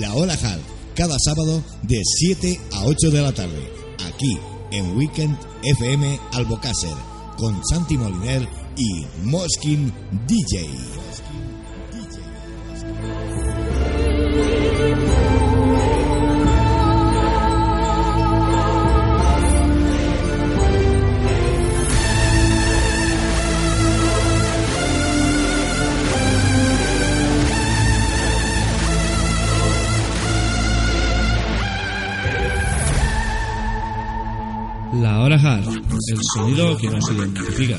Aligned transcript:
La 0.00 0.12
Hora 0.14 0.34
Hard, 0.34 0.60
cada 0.96 1.16
sábado 1.24 1.62
de 1.82 2.00
7 2.02 2.60
a 2.72 2.84
8 2.84 3.10
de 3.10 3.22
la 3.22 3.32
tarde, 3.32 3.70
aquí 4.04 4.38
en 4.72 4.96
Weekend 4.96 5.36
FM 5.62 6.18
Albocácer, 6.32 6.94
con 7.38 7.60
Santi 7.64 7.96
Moliner 7.96 8.48
y 8.76 9.06
Moskin 9.22 9.92
DJ. 10.26 11.03
La 35.14 35.20
hora 35.20 35.36
hard, 35.36 35.68
el 35.68 36.18
sonido 36.34 36.76
que 36.76 36.88
nos 36.88 37.08
identifica. 37.08 37.78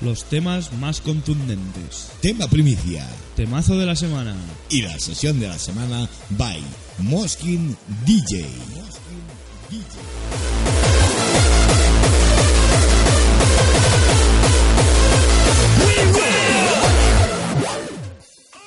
Los 0.00 0.24
temas 0.24 0.72
más 0.74 1.00
contundentes. 1.00 2.10
Tema 2.20 2.46
primicia 2.48 3.08
Temazo 3.36 3.76
de 3.76 3.86
la 3.86 3.96
semana. 3.96 4.36
y 4.70 4.82
la 4.82 4.98
sesión 4.98 5.40
de 5.40 5.48
la 5.48 5.58
semana 5.58 6.08
by 6.30 6.62
Moskin 6.98 7.76
DJ. 8.04 8.46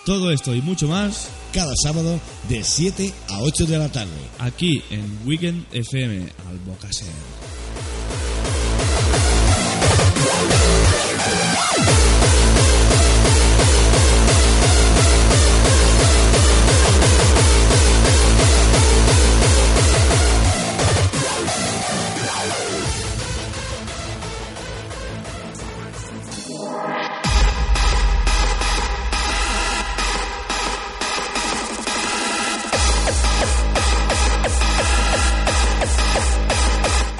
Todo 0.05 0.31
esto 0.31 0.55
y 0.55 0.61
mucho 0.61 0.87
más 0.87 1.27
Cada 1.53 1.73
sábado 1.83 2.19
de 2.47 2.63
7 2.63 3.13
a 3.29 3.41
8 3.41 3.65
de 3.65 3.77
la 3.77 3.89
tarde. 3.91 4.11
aquí 4.39 4.83
en 4.89 5.19
Weekend 5.25 5.65
FM 5.73 6.27
Albocácer. 6.49 7.07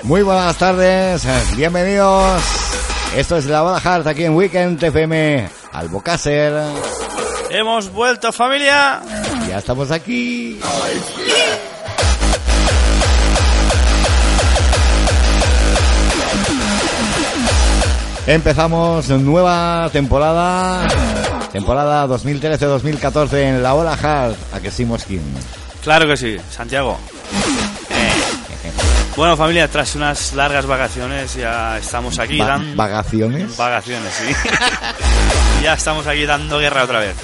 Muy 0.07 0.21
buenas 0.21 0.57
tardes, 0.57 1.25
eh, 1.25 1.43
bienvenidos. 1.57 2.41
Esto 3.17 3.35
es 3.35 3.45
La 3.45 3.61
Boda 3.61 3.81
Hard 3.83 4.07
aquí 4.07 4.23
en 4.23 4.35
Weekend 4.35 4.81
FM 4.81 5.49
Albocácer. 5.73 6.53
Hemos 7.49 7.91
vuelto 7.91 8.31
familia. 8.31 9.01
Ya 9.49 9.57
estamos 9.57 9.91
aquí. 9.91 10.61
Empezamos 18.27 19.09
nueva 19.09 19.89
temporada, 19.91 20.87
temporada 21.51 22.07
2013-2014 22.07 23.33
en 23.39 23.61
La 23.61 23.75
Ola 23.75 23.91
Hard, 24.01 24.35
a 24.53 24.61
que 24.61 24.71
sí, 24.71 24.85
Mosquín. 24.85 25.21
Claro 25.83 26.07
que 26.07 26.15
sí, 26.15 26.37
Santiago. 26.49 26.97
Bueno 29.17 29.35
familia, 29.35 29.67
tras 29.67 29.95
unas 29.95 30.33
largas 30.33 30.65
vacaciones 30.67 31.33
ya 31.33 31.77
estamos 31.79 32.19
aquí 32.19 32.37
Va- 32.39 32.45
dando... 32.47 32.75
¿Vagaciones? 32.75 33.57
Vacaciones, 33.57 34.13
sí. 34.13 34.33
ya 35.63 35.73
estamos 35.73 36.05
aquí 36.05 36.25
dando 36.25 36.59
guerra 36.59 36.83
otra 36.83 36.99
vez. 36.99 37.15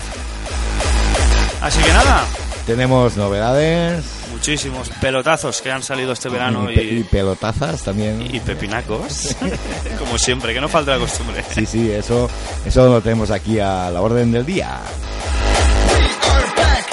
Así 1.62 1.80
que 1.82 1.94
nada, 1.94 2.26
Tenemos 2.66 3.16
novedades 3.16 4.04
muchísimos 4.32 4.90
pelotazos 5.00 5.62
que 5.62 5.72
han 5.72 5.84
salido 5.84 6.12
este 6.14 6.28
verano 6.30 6.70
y, 6.72 6.76
pe- 6.76 6.84
y 6.84 6.98
y, 7.00 7.04
pelotazas 7.04 7.84
también. 7.84 8.22
y 8.34 8.40
pepinacos. 8.40 9.36
Como 10.00 10.18
siempre, 10.18 10.54
que 10.54 10.60
no 10.60 10.68
falta 10.68 10.92
la 10.94 10.98
costumbre. 10.98 11.46
Sí, 11.54 11.66
sí, 11.68 11.92
eso, 11.92 12.28
eso 12.66 12.90
lo 12.90 13.02
tenemos 13.02 13.30
aquí 13.30 13.60
a 13.60 13.92
la 13.92 14.02
orden 14.02 14.32
del 14.32 14.46
día. 14.46 14.80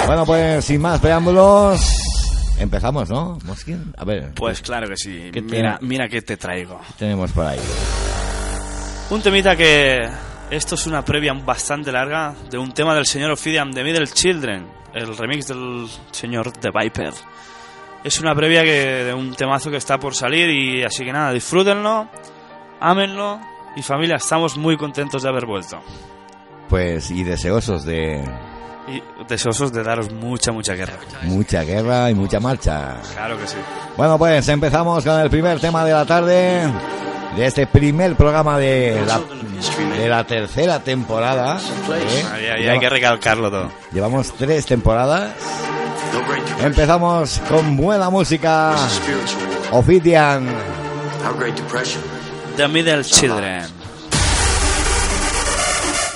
Bueno, 0.05 0.25
pues 0.25 0.63
sin 0.63 0.79
más 0.81 0.99
preámbulos, 0.99 1.81
empezamos, 2.61 3.09
¿no? 3.09 3.37
Mosquín? 3.45 3.93
A 3.97 4.05
ver, 4.05 4.33
Pues 4.35 4.61
claro 4.61 4.87
que 4.87 4.97
sí. 4.97 5.29
¿Qué 5.33 5.41
te- 5.41 5.55
Mira, 5.55 5.77
mira 5.81 6.07
qué 6.07 6.21
te 6.21 6.37
traigo. 6.37 6.79
¿qué 6.87 6.93
tenemos 6.99 7.31
por 7.31 7.45
ahí? 7.45 7.59
Un 9.09 9.21
temita 9.21 9.55
que 9.55 9.99
esto 10.49 10.75
es 10.75 10.87
una 10.87 11.03
previa 11.03 11.33
bastante 11.33 11.91
larga 11.91 12.33
de 12.49 12.57
un 12.57 12.71
tema 12.73 12.95
del 12.95 13.05
señor 13.05 13.31
Ophidian 13.31 13.71
de 13.71 13.83
Middle 13.83 14.07
Children, 14.07 14.65
el 14.93 15.17
remix 15.17 15.47
del 15.47 15.87
señor 16.11 16.51
The 16.53 16.69
Viper. 16.73 17.13
Es 18.03 18.19
una 18.19 18.33
previa 18.33 18.63
que, 18.63 19.03
de 19.05 19.13
un 19.13 19.33
temazo 19.35 19.69
que 19.69 19.77
está 19.77 19.97
por 19.99 20.15
salir 20.15 20.49
y 20.49 20.83
así 20.83 21.03
que 21.05 21.11
nada, 21.13 21.31
disfrútenlo, 21.33 22.07
ámenlo 22.79 23.39
y 23.75 23.81
familia, 23.81 24.15
estamos 24.15 24.57
muy 24.57 24.75
contentos 24.77 25.23
de 25.23 25.29
haber 25.29 25.45
vuelto. 25.45 25.79
Pues, 26.69 27.11
y 27.11 27.23
deseosos 27.23 27.83
de 27.85 28.23
Y 28.87 29.01
deseosos 29.27 29.71
de 29.71 29.83
daros 29.83 30.11
mucha, 30.11 30.51
mucha 30.51 30.73
guerra. 30.73 30.93
mucha 31.23 31.63
guerra 31.63 32.09
y 32.09 32.15
mucha 32.15 32.39
marcha. 32.39 32.95
Claro 33.13 33.37
que 33.37 33.47
sí. 33.47 33.57
Bueno, 33.95 34.17
pues 34.17 34.47
empezamos 34.49 35.03
con 35.03 35.19
el 35.19 35.29
primer 35.29 35.59
tema 35.59 35.85
de 35.85 35.93
la 35.93 36.05
tarde, 36.05 36.63
de 37.35 37.45
este 37.45 37.67
primer 37.67 38.15
programa 38.15 38.57
de 38.57 39.03
la, 39.05 39.21
de 39.97 40.09
la 40.09 40.23
tercera 40.25 40.79
temporada. 40.79 41.59
¿eh? 41.59 42.23
Ahí, 42.33 42.45
ahí 42.47 42.67
hay 42.67 42.79
que 42.79 42.89
recalcarlo 42.89 43.49
todo. 43.51 43.71
Llevamos 43.91 44.33
tres 44.33 44.65
temporadas. 44.65 45.31
Empezamos 46.61 47.39
con 47.47 47.77
buena 47.77 48.09
música. 48.09 48.75
Ophidian. 49.71 50.47
The 52.57 52.67
Middle 52.67 53.03
Children. 53.03 53.63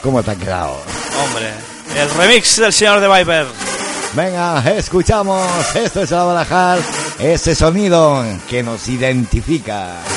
¿Cómo 0.02 0.22
te 0.22 0.32
ha 0.32 0.36
quedado? 0.36 0.82
Hombre, 1.24 1.52
el 1.96 2.10
remix 2.12 2.58
del 2.58 2.74
señor 2.74 3.00
The 3.00 3.08
Viper. 3.08 3.48
Venga, 4.14 4.60
escuchamos. 4.78 5.76
Esto 5.76 6.02
es 6.02 6.12
la 6.12 6.24
barajar. 6.24 6.80
Ese 7.20 7.56
sonido 7.56 8.24
que 8.50 8.64
nos 8.64 8.88
identifica. 8.88 10.15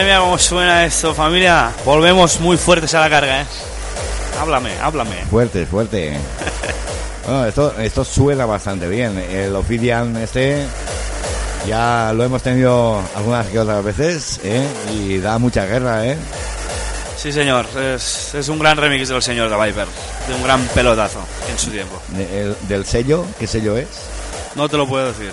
Madre 0.00 0.12
mía, 0.12 0.20
cómo 0.20 0.38
suena 0.38 0.86
esto, 0.86 1.14
familia. 1.14 1.70
Volvemos 1.84 2.40
muy 2.40 2.56
fuertes 2.56 2.94
a 2.94 3.00
la 3.00 3.10
carga, 3.10 3.42
¿eh? 3.42 3.46
Háblame, 4.40 4.70
háblame. 4.80 5.16
Fuerte, 5.30 5.66
fuerte. 5.66 6.16
Bueno, 7.26 7.44
esto, 7.46 7.74
esto 7.78 8.02
suena 8.02 8.46
bastante 8.46 8.88
bien. 8.88 9.16
El 9.18 9.54
Ophidian 9.54 10.16
este 10.16 10.64
ya 11.68 12.12
lo 12.14 12.24
hemos 12.24 12.42
tenido 12.42 13.00
algunas 13.14 13.46
que 13.48 13.58
otras 13.58 13.84
veces, 13.84 14.40
¿eh? 14.42 14.66
Y 14.94 15.18
da 15.18 15.36
mucha 15.38 15.66
guerra, 15.66 16.06
¿eh? 16.06 16.16
Sí, 17.18 17.30
señor. 17.30 17.66
Es, 17.78 18.34
es 18.34 18.48
un 18.48 18.58
gran 18.58 18.78
remix 18.78 19.10
del 19.10 19.22
señor 19.22 19.50
de 19.50 19.54
Viper. 19.66 19.86
De 20.28 20.34
un 20.34 20.42
gran 20.42 20.62
pelotazo 20.68 21.20
en 21.50 21.58
su 21.58 21.70
tiempo. 21.70 22.00
De- 22.08 22.40
el- 22.40 22.56
del 22.66 22.86
sello, 22.86 23.26
¿qué 23.38 23.46
sello 23.46 23.76
es? 23.76 23.86
No 24.54 24.66
te 24.68 24.78
lo 24.78 24.88
puedo 24.88 25.06
decir. 25.08 25.30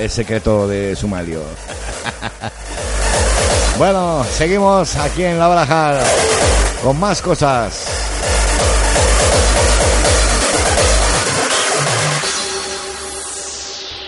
Es 0.00 0.12
secreto 0.14 0.66
de 0.66 0.96
Sumalio. 0.96 1.42
bueno, 3.78 4.24
seguimos 4.24 4.96
aquí 4.96 5.24
en 5.24 5.38
La 5.38 5.46
Barajar 5.46 6.02
con 6.82 6.98
más 6.98 7.22
cosas. 7.22 7.94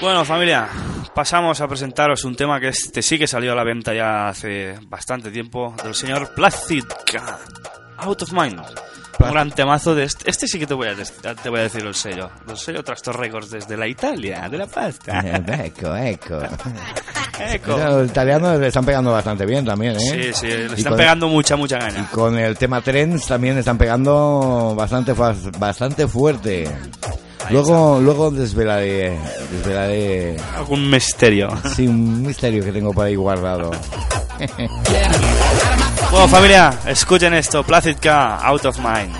Bueno, 0.00 0.24
familia, 0.24 0.68
pasamos 1.14 1.60
a 1.60 1.68
presentaros 1.68 2.24
un 2.24 2.34
tema 2.34 2.58
que 2.58 2.68
este 2.68 3.00
sí 3.00 3.18
que 3.18 3.28
salió 3.28 3.52
a 3.52 3.54
la 3.54 3.62
venta 3.62 3.94
ya 3.94 4.28
hace 4.28 4.76
bastante 4.88 5.30
tiempo, 5.30 5.74
del 5.84 5.94
señor 5.94 6.34
Plastica, 6.34 7.38
Out 7.98 8.22
of 8.22 8.32
Mind. 8.32 8.89
Un 9.26 9.32
gran 9.32 9.50
temazo 9.50 9.94
de 9.94 10.04
este. 10.04 10.30
Este 10.30 10.46
sí 10.46 10.58
que 10.58 10.66
te 10.66 10.74
voy 10.74 10.88
a, 10.88 10.94
te 11.34 11.48
voy 11.48 11.60
a 11.60 11.62
decir 11.64 11.84
el 11.84 11.94
sello. 11.94 12.30
El 12.48 12.56
sello 12.56 12.82
Trastor 12.82 13.18
Records 13.18 13.50
desde 13.50 13.76
la 13.76 13.86
Italia, 13.86 14.48
de 14.48 14.58
la 14.58 14.66
pasta. 14.66 15.20
Eco, 15.20 15.94
eco. 15.96 16.40
Eco. 17.40 17.78
Los 17.78 18.10
italianos 18.10 18.60
le 18.60 18.66
están 18.66 18.84
pegando 18.84 19.12
bastante 19.12 19.46
bien 19.46 19.64
también, 19.64 19.94
¿eh? 19.96 19.98
Sí, 19.98 20.30
sí, 20.34 20.46
le 20.46 20.62
Y 20.64 20.72
están 20.74 20.92
con- 20.92 20.96
pegando 20.98 21.26
mucha, 21.28 21.56
mucha 21.56 21.78
gana. 21.78 22.06
Con 22.12 22.38
el 22.38 22.56
tema 22.58 22.82
trends 22.82 23.26
también 23.26 23.56
están 23.56 23.78
pegando 23.78 24.74
bastante 24.76 25.14
bastante 25.58 26.06
fuerte. 26.06 26.68
Luego, 27.48 27.98
luego 28.00 28.30
desvelaré, 28.30 29.18
desvelaré, 29.50 30.36
Algún 30.56 30.90
misterio. 30.90 31.48
sí, 31.74 31.86
un 31.88 32.22
misterio 32.22 32.62
que 32.64 32.70
tengo 32.72 32.92
por 32.92 33.06
ahí 33.06 33.16
guardado. 33.16 33.70
Bueno, 36.10 36.28
familia, 36.28 36.78
escuchen 36.86 37.34
esto. 37.34 37.62
Placid 37.64 37.96
K, 38.00 38.36
Out 38.36 38.64
of 38.66 38.78
Mind. 38.78 39.14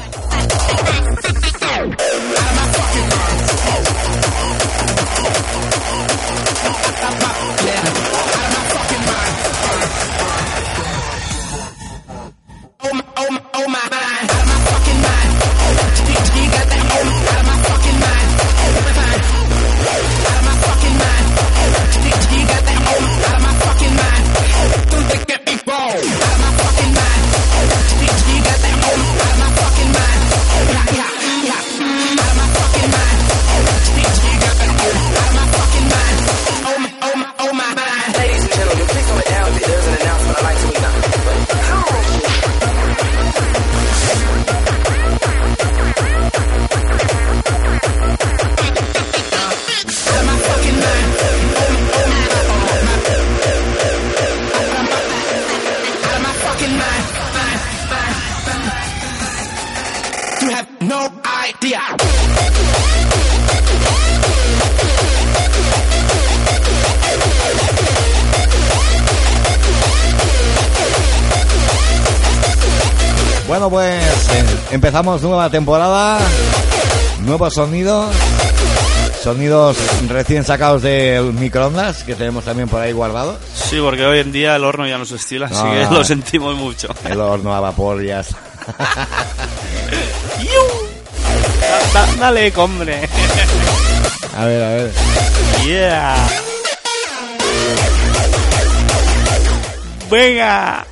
Bueno, 73.61 73.73
pues 73.73 74.03
eh, 74.31 74.45
empezamos 74.71 75.21
nueva 75.21 75.51
temporada, 75.51 76.19
nuevos 77.19 77.53
sonidos, 77.53 78.07
sonidos 79.23 79.77
recién 80.09 80.45
sacados 80.45 80.81
de 80.81 81.21
microondas 81.39 82.03
que 82.05 82.15
tenemos 82.15 82.43
también 82.47 82.71
por 82.71 82.81
ahí 82.81 82.93
guardados. 82.93 83.37
Sí, 83.55 83.79
porque 83.83 84.07
hoy 84.07 84.21
en 84.21 84.33
día 84.33 84.57
el 84.57 84.65
horno 84.65 84.87
ya 84.87 84.97
no 84.97 85.05
se 85.05 85.17
estila, 85.17 85.45
así 85.45 85.57
que 85.63 85.85
no. 85.85 85.91
lo 85.99 86.05
sentimos 86.05 86.57
mucho. 86.57 86.89
El 87.05 87.21
horno 87.21 87.55
a 87.55 87.61
vapor 87.61 88.03
ya 88.03 88.21
está. 88.21 88.39
Da- 91.93 92.07
da- 92.07 92.15
dale, 92.19 92.51
hombre. 92.57 93.07
A 94.39 94.45
ver, 94.47 94.63
a 94.63 94.69
ver. 94.69 94.93
Yeah. 95.67 96.17
Venga. 100.11 100.87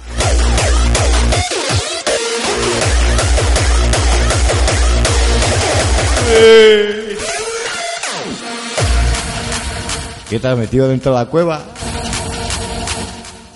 ¿Qué 10.29 10.39
te 10.39 10.47
has 10.47 10.59
metido 10.59 10.89
dentro 10.89 11.13
de 11.13 11.19
la 11.19 11.27
cueva? 11.27 11.63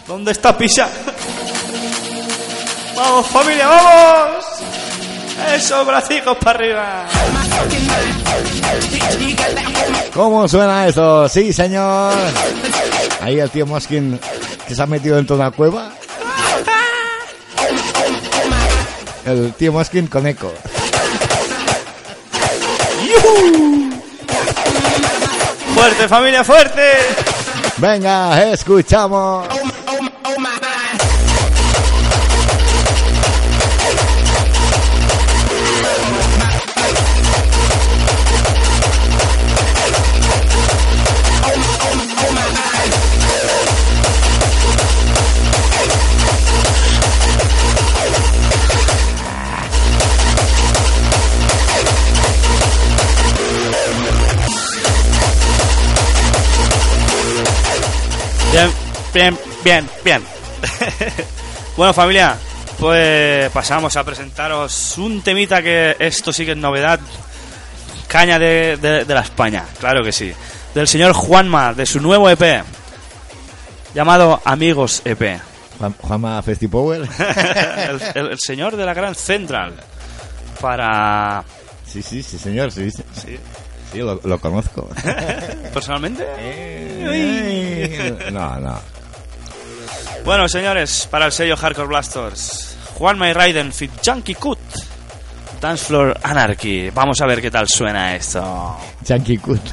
¿Dónde 0.07 0.33
está 0.33 0.57
Pisa? 0.57 0.89
¡Vamos, 2.97 3.27
familia, 3.27 3.69
vamos! 3.69 4.45
¡Eso, 5.55 5.85
bracicos 5.85 6.37
para 6.39 6.59
arriba! 6.59 7.07
¿Cómo 10.15 10.49
suena 10.49 10.87
eso? 10.87 11.29
Sí, 11.29 11.53
señor. 11.53 12.15
Ahí 13.21 13.39
el 13.39 13.51
tío 13.51 13.67
Moskin 13.67 14.19
que 14.67 14.75
se 14.75 14.83
ha 14.83 14.87
metido 14.87 15.17
dentro 15.17 15.37
de 15.37 15.43
una 15.43 15.51
cueva. 15.51 15.91
El 19.27 19.53
tío 19.55 19.73
Moskin 19.73 20.07
con 20.07 20.27
eco. 20.27 20.53
¡Fuerte, 25.75 26.09
familia, 26.09 26.45
fuerte! 26.45 26.83
Venga, 27.79 28.53
escuchamos. 28.53 29.49
Bien, 59.15 59.39
bien, 59.63 59.89
bien, 60.05 60.23
bueno, 61.77 61.93
familia, 61.93 62.35
pues 62.79 63.51
pasamos 63.51 63.95
a 63.97 64.05
presentaros 64.05 64.97
un 64.99 65.21
temita 65.23 65.63
que 65.63 65.97
esto 65.99 66.33
sí 66.33 66.45
que 66.47 66.53
es 66.53 66.57
novedad. 66.57 66.99
Caña 68.09 68.39
de, 68.39 68.77
de- 68.79 69.05
de 69.05 69.15
la 69.15 69.21
España, 69.23 69.65
claro 69.79 70.03
que 70.05 70.13
sí. 70.13 70.33
Del 70.75 70.87
señor 70.89 71.13
Juanma, 71.13 71.75
de 71.75 71.85
su 71.87 72.01
nuevo 72.01 72.29
EP, 72.31 72.63
llamado 73.95 74.41
Amigos 74.45 75.03
EP. 75.05 75.41
Juan- 75.79 75.95
Juanma 76.01 76.43
Festipower. 76.43 77.03
el, 77.89 78.03
el- 78.15 78.31
el 78.33 78.39
señor 78.39 78.77
de 78.77 78.85
la 78.87 78.95
Gran 78.95 79.15
Central. 79.15 79.75
Para... 80.61 81.43
Sí, 81.87 82.03
sí, 82.03 82.23
sí, 82.23 82.39
señor. 82.39 82.71
Sí, 82.73 82.91
sí, 82.91 83.03
Sí. 83.15 83.39
Sí, 83.93 83.99
lo, 83.99 84.19
lo 84.25 84.39
conozco. 84.41 84.89
Personalmente. 85.75 86.25
No, 88.33 88.59
no. 88.59 88.81
Bueno, 90.25 90.49
señores, 90.49 91.09
para 91.11 91.27
el 91.27 91.33
sello 91.33 91.57
Hardcore 91.57 91.89
Blasters, 91.89 92.77
Juanma 92.95 93.29
y 93.29 93.33
Raiden 93.33 93.73
fit 93.73 93.91
Junkie 94.05 94.35
Cut. 94.35 94.59
Dance 95.61 95.85
Floor 95.87 96.19
Anarchy. 96.23 96.91
Vamos 96.91 97.21
a 97.21 97.27
ver 97.27 97.41
qué 97.41 97.49
tal 97.49 97.69
suena 97.69 98.17
esto. 98.17 98.77
Chunky 99.05 99.39
Cut. 99.39 99.61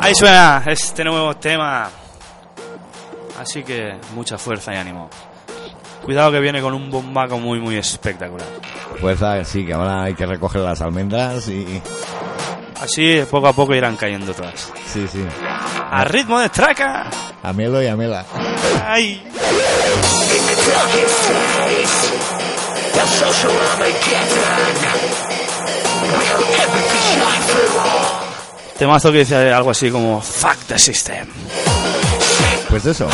Ahí 0.00 0.14
suena 0.14 0.62
este 0.66 1.04
nuevo 1.04 1.34
tema. 1.36 1.88
Así 3.40 3.62
que 3.62 3.98
mucha 4.14 4.36
fuerza 4.36 4.74
y 4.74 4.76
ánimo. 4.76 5.08
Cuidado 6.04 6.32
que 6.32 6.40
viene 6.40 6.60
con 6.60 6.74
un 6.74 6.90
bombaco 6.90 7.38
muy 7.38 7.60
muy 7.60 7.76
espectacular. 7.76 8.48
Fuerza, 9.00 9.42
sí, 9.44 9.64
que 9.64 9.72
ahora 9.72 10.02
hay 10.02 10.14
que 10.14 10.26
recoger 10.26 10.60
las 10.60 10.82
almendras 10.82 11.48
y... 11.48 11.80
Así 12.82 13.22
poco 13.30 13.46
a 13.46 13.52
poco 13.52 13.76
irán 13.76 13.96
cayendo 13.96 14.34
todas. 14.34 14.72
Sí, 14.92 15.06
sí. 15.06 15.24
A 15.88 16.02
ritmo 16.02 16.40
de 16.40 16.48
traca. 16.48 17.08
A 17.40 17.52
Melo 17.52 17.80
y 17.80 17.86
a 17.86 17.94
Mela. 17.94 18.26
¡Ay! 18.84 19.22
Temazo 28.78 29.12
que 29.12 29.18
dice 29.18 29.52
algo 29.52 29.70
así 29.70 29.88
como 29.88 30.20
Fuck 30.20 30.58
the 30.66 30.76
system. 30.76 31.28
Pues 32.68 32.84
eso. 32.84 33.08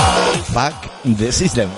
Fuck 0.54 1.14
the 1.18 1.30
system. 1.30 1.68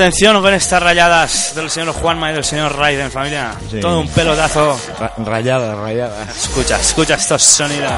Atención 0.00 0.40
con 0.40 0.54
estas 0.54 0.82
rayadas 0.82 1.52
del 1.54 1.68
señor 1.70 1.92
Juanma 1.92 2.30
y 2.30 2.34
del 2.34 2.42
señor 2.42 2.74
Raiden, 2.74 3.10
familia. 3.10 3.52
Sí. 3.70 3.80
Todo 3.80 4.00
un 4.00 4.08
pelotazo. 4.08 4.80
Ra- 4.98 5.12
Rayadas, 5.18 5.76
rayadas. 5.76 6.26
Escucha, 6.38 6.80
escucha 6.80 7.14
estos 7.16 7.42
sonidos. 7.42 7.92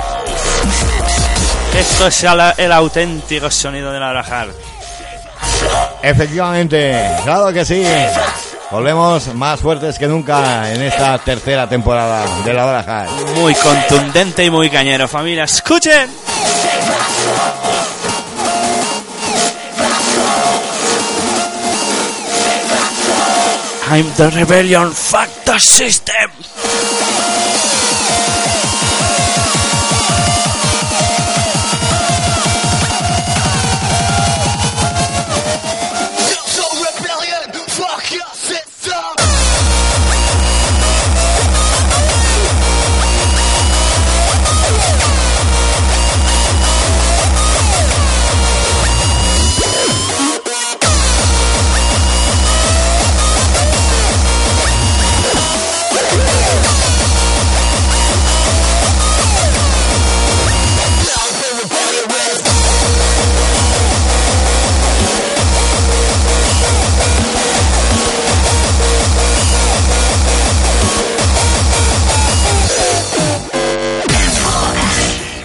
Esto 1.78 2.08
es 2.08 2.24
el, 2.24 2.40
el 2.56 2.72
auténtico 2.72 3.48
sonido 3.52 3.92
de 3.92 4.00
la 4.00 4.10
Brajar. 4.10 4.48
Efectivamente, 6.02 7.08
claro 7.22 7.52
que 7.52 7.64
sí. 7.64 7.84
Volvemos 8.72 9.32
más 9.34 9.60
fuertes 9.60 9.96
que 9.96 10.08
nunca 10.08 10.72
en 10.72 10.82
esta 10.82 11.16
tercera 11.18 11.68
temporada 11.68 12.24
de 12.44 12.52
la 12.52 12.64
Baraja. 12.64 13.06
Muy 13.36 13.54
contundente 13.54 14.44
y 14.44 14.50
muy 14.50 14.68
cañero, 14.68 15.06
familia. 15.06 15.44
¡Escuchen! 15.44 16.10
I'm 23.92 24.06
the 24.16 24.32
rebellion, 24.34 24.90
fuck 24.90 25.28
the 25.44 25.58
system. 25.58 26.31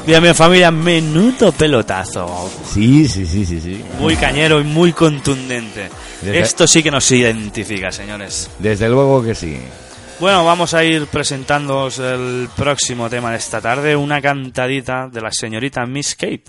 Bien, 0.07 0.21
bien, 0.23 0.33
familia, 0.33 0.71
menudo 0.71 1.51
pelotazo. 1.51 2.49
Sí, 2.65 3.07
sí, 3.09 3.25
sí, 3.25 3.45
sí, 3.45 3.59
sí. 3.59 3.83
Muy 3.99 4.15
cañero 4.15 4.59
y 4.61 4.63
muy 4.63 4.93
contundente. 4.93 5.89
Desde- 6.21 6.39
Esto 6.39 6.65
sí 6.65 6.81
que 6.81 6.89
nos 6.89 7.11
identifica, 7.11 7.91
señores. 7.91 8.49
Desde 8.57 8.87
luego 8.87 9.21
que 9.21 9.35
sí. 9.35 9.59
Bueno, 10.21 10.45
vamos 10.45 10.73
a 10.73 10.83
ir 10.85 11.07
presentándoos 11.07 11.99
el 11.99 12.47
próximo 12.55 13.09
tema 13.09 13.31
de 13.31 13.37
esta 13.37 13.59
tarde, 13.59 13.95
una 13.97 14.21
cantadita 14.21 15.09
de 15.09 15.21
la 15.21 15.29
señorita 15.31 15.85
Miss 15.85 16.15
Kate. 16.15 16.43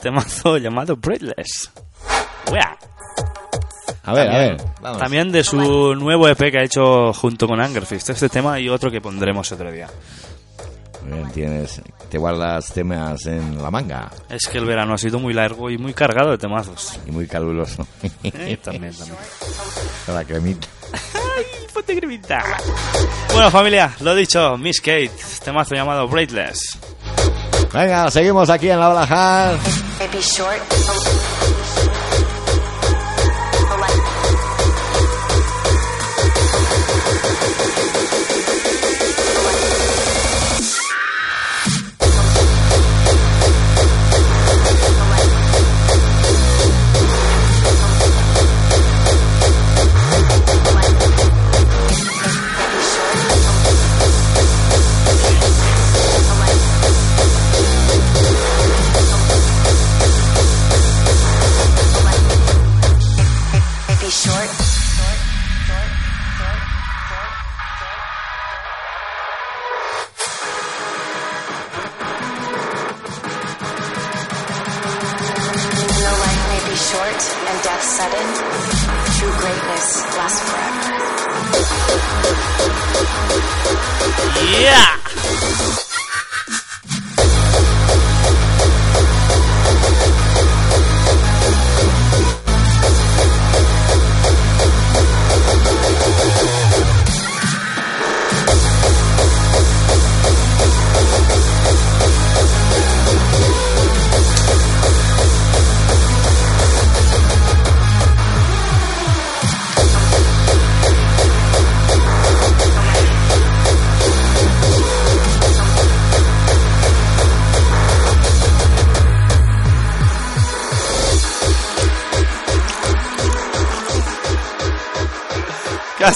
Temazo 0.00 0.56
llamado 0.56 0.96
Breathless. 0.96 1.70
Uea. 2.50 2.76
A 4.04 4.12
ver, 4.14 4.28
a 4.30 4.38
ver. 4.38 4.56
Vamos. 4.80 4.98
También 4.98 5.30
de 5.30 5.44
su 5.44 5.94
nuevo 5.94 6.26
EP 6.26 6.50
que 6.50 6.58
ha 6.58 6.64
hecho 6.64 7.12
junto 7.12 7.46
con 7.46 7.60
Angerfist. 7.60 8.08
Este 8.08 8.30
tema 8.30 8.58
y 8.58 8.70
otro 8.70 8.90
que 8.90 9.02
pondremos 9.02 9.52
otro 9.52 9.70
día. 9.70 9.86
Tienes, 11.32 11.80
te 12.08 12.18
guardas 12.18 12.72
temas 12.72 13.24
en 13.26 13.62
la 13.62 13.70
manga 13.70 14.10
Es 14.28 14.48
que 14.48 14.58
el 14.58 14.64
verano 14.64 14.94
ha 14.94 14.98
sido 14.98 15.18
muy 15.18 15.32
largo 15.32 15.70
y 15.70 15.78
muy 15.78 15.94
cargado 15.94 16.30
de 16.30 16.38
temazos. 16.38 16.98
y 17.06 17.10
muy 17.10 17.26
caluroso. 17.26 17.86
Eh, 18.22 18.58
también, 18.62 18.94
también. 18.94 19.18
La 20.08 20.24
cremita. 20.24 20.68
Ponte 21.72 21.96
cremita. 21.96 22.42
Bueno, 23.32 23.50
familia, 23.50 23.94
lo 24.00 24.14
dicho, 24.14 24.56
Miss 24.58 24.80
Kate, 24.80 25.10
temazo 25.44 25.74
llamado 25.74 26.08
Breathless. 26.08 26.78
Venga, 27.72 28.10
seguimos 28.10 28.50
aquí 28.50 28.68
en 28.68 28.80
la. 28.80 29.56
Maybe 29.98 30.20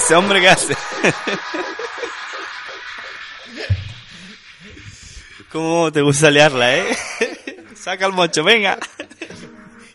¿Qué 0.07 0.13
hace, 0.13 0.15
hombre? 0.15 0.39
¿Qué 0.39 0.49
hace? 0.49 0.77
¿Cómo 5.51 5.91
te 5.91 6.01
gusta 6.01 6.29
liarla, 6.29 6.77
eh? 6.77 6.85
Saca 7.75 8.05
el 8.05 8.13
mocho, 8.13 8.43
venga. 8.43 8.77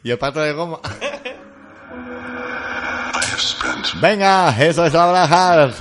Y 0.03 0.11
el 0.11 0.19
pato 0.19 0.41
de 0.41 0.53
goma. 0.53 0.81
Venga, 4.01 4.51
eso 4.61 4.85
es 4.85 4.93
la 4.93 5.25
hard. 5.25 5.75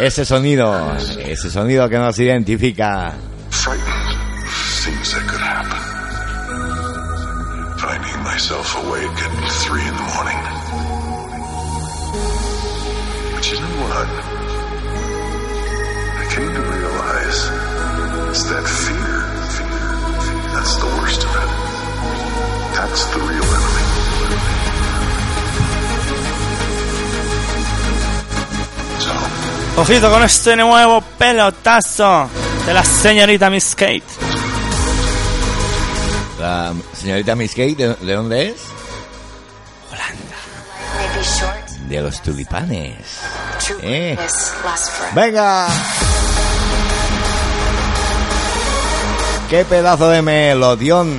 Ese 0.00 0.24
sonido, 0.24 0.96
ese 0.96 1.48
sonido 1.48 1.88
que 1.88 1.98
nos 1.98 2.18
identifica. 2.18 3.14
Ojito 29.78 30.10
con 30.10 30.22
este 30.24 30.56
nuevo 30.56 31.00
pelotazo 31.00 32.28
de 32.66 32.74
la 32.74 32.84
señorita 32.84 33.48
Miss 33.48 33.74
Kate. 33.76 34.02
La 36.40 36.72
señorita 36.92 37.36
Miss 37.36 37.52
Kate, 37.52 37.74
¿de, 37.76 37.94
de 37.94 38.12
dónde 38.12 38.48
es? 38.48 38.56
Short. 41.22 41.68
De 41.88 42.00
los 42.00 42.20
tulipanes. 42.22 42.96
Eh. 43.82 44.16
Venga. 45.14 45.66
Qué 49.48 49.64
pedazo 49.64 50.08
de 50.08 50.22
melodión. 50.22 51.18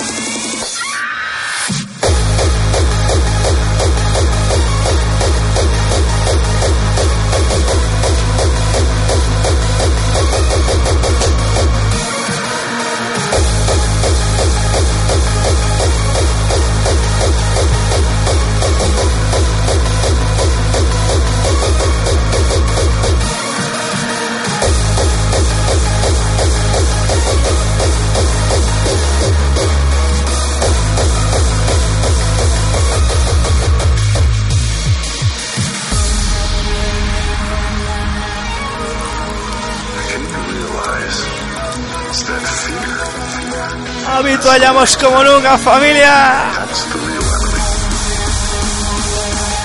Fear. 44.41 44.65
Habituallamos 44.65 44.97
como 44.97 45.23
nunca, 45.23 45.57
familia. 45.57 46.67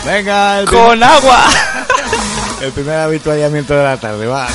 Venga, 0.04 0.60
el, 0.60 0.66
Con 0.66 1.02
agua. 1.02 1.44
el 2.60 2.72
primer 2.72 3.00
habituallamiento 3.00 3.74
de 3.74 3.84
la 3.84 3.96
tarde, 3.96 4.26
va. 4.26 4.46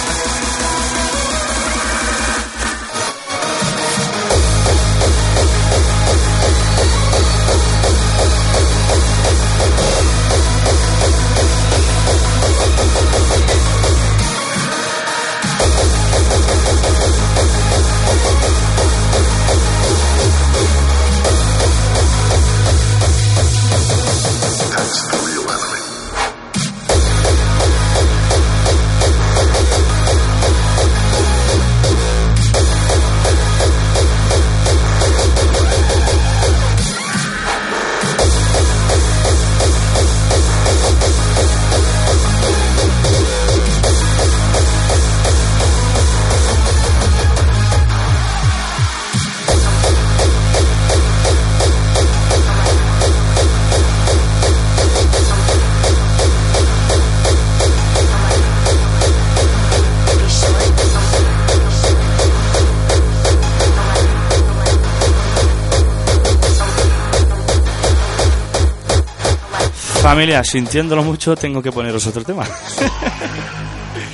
Familia, 70.11 70.43
sintiéndolo 70.43 71.03
mucho, 71.05 71.37
tengo 71.37 71.61
que 71.63 71.71
poneros 71.71 72.05
otro 72.05 72.21
tema. 72.25 72.45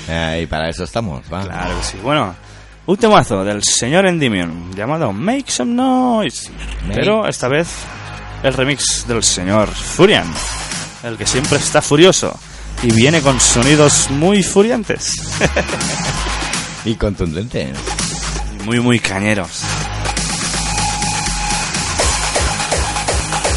Eh, 0.10 0.42
y 0.44 0.46
para 0.46 0.70
eso 0.70 0.86
estamos, 0.86 1.22
va. 1.32 1.44
Claro 1.44 1.78
que 1.78 1.84
sí. 1.84 1.98
Bueno, 2.02 2.34
un 2.86 2.96
temazo 2.96 3.44
del 3.44 3.62
señor 3.62 4.06
Endymion 4.06 4.74
llamado 4.74 5.12
Make 5.12 5.52
Some 5.52 5.74
Noise. 5.74 6.50
Pero 6.94 7.28
esta 7.28 7.50
vez 7.50 7.68
el 8.42 8.54
remix 8.54 9.06
del 9.06 9.22
señor 9.22 9.68
Furian, 9.68 10.26
el 11.04 11.18
que 11.18 11.28
siempre 11.28 11.58
está 11.58 11.82
furioso 11.82 12.40
y 12.84 12.94
viene 12.94 13.20
con 13.22 13.42
sonidos 13.42 14.10
muy 14.12 14.44
furiantes 14.44 15.12
Y 16.86 16.96
contundente. 16.96 17.74
y 18.62 18.64
muy, 18.64 18.80
muy 18.80 19.00
cañeros. 19.00 19.62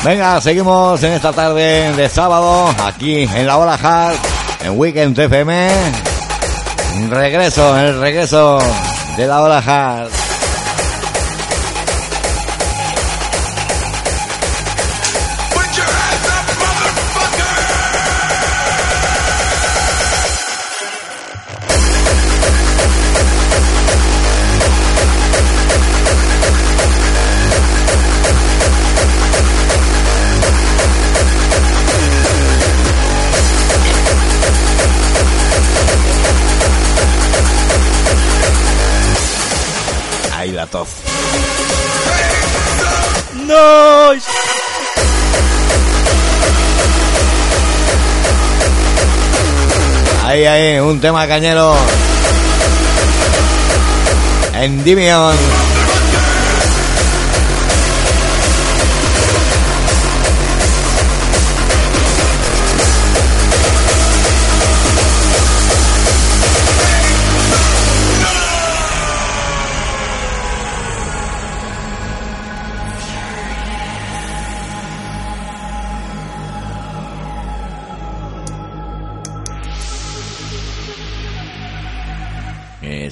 Venga, 0.02 0.40
seguimos 0.40 1.02
en 1.02 1.12
esta 1.12 1.30
tarde 1.30 1.92
de 1.92 2.08
sábado, 2.08 2.74
aquí 2.86 3.24
en 3.24 3.46
la 3.46 3.58
Hora 3.58 3.74
Hard, 3.74 4.16
en 4.64 4.78
Weekend 4.78 5.18
FM. 5.18 5.68
Regreso, 7.10 7.78
el 7.78 8.00
regreso 8.00 8.58
de 9.18 9.26
la 9.26 9.42
Hora 9.42 9.58
Hard. 9.58 10.19
Tos. 40.70 40.88
¡No! 43.46 44.12
Ahí, 50.24 50.44
ahí, 50.44 50.78
un 50.78 51.00
tema 51.00 51.26
cañero. 51.26 51.74
Endymion. 54.54 55.59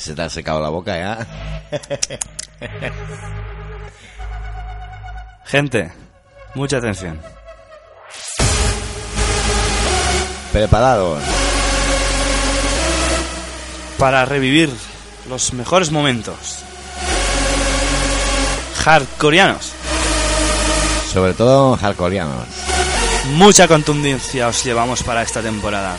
Se 0.09 0.15
te 0.15 0.23
ha 0.23 0.31
secado 0.31 0.63
la 0.63 0.71
boca 0.71 0.97
ya. 0.97 1.27
Gente, 5.45 5.93
mucha 6.55 6.79
atención. 6.79 7.21
Preparados. 10.51 11.23
Para 13.99 14.25
revivir 14.25 14.71
los 15.29 15.53
mejores 15.53 15.91
momentos. 15.91 16.61
Hardcoreanos. 18.83 19.73
Sobre 21.13 21.35
todo 21.35 21.77
hardcoreanos. 21.77 22.47
Mucha 23.35 23.69
contundencia 23.69 24.49
os 24.49 24.65
llevamos 24.65 25.03
para 25.03 25.21
esta 25.21 25.43
temporada. 25.43 25.97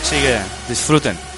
Así 0.00 0.16
que 0.16 0.40
disfruten. 0.68 1.31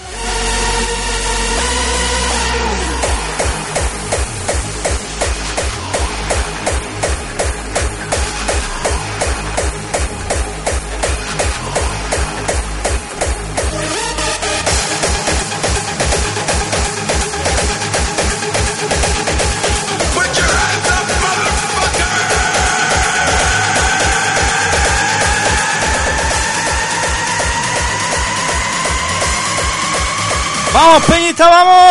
¡Vamos, 31.37 31.84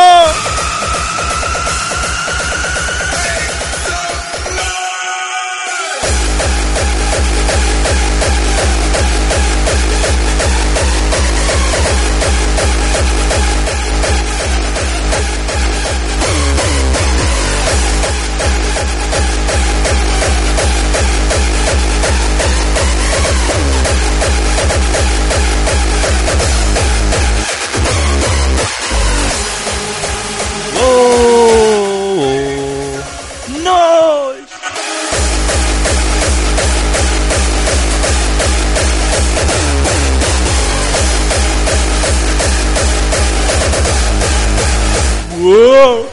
Whoa! 45.44 46.13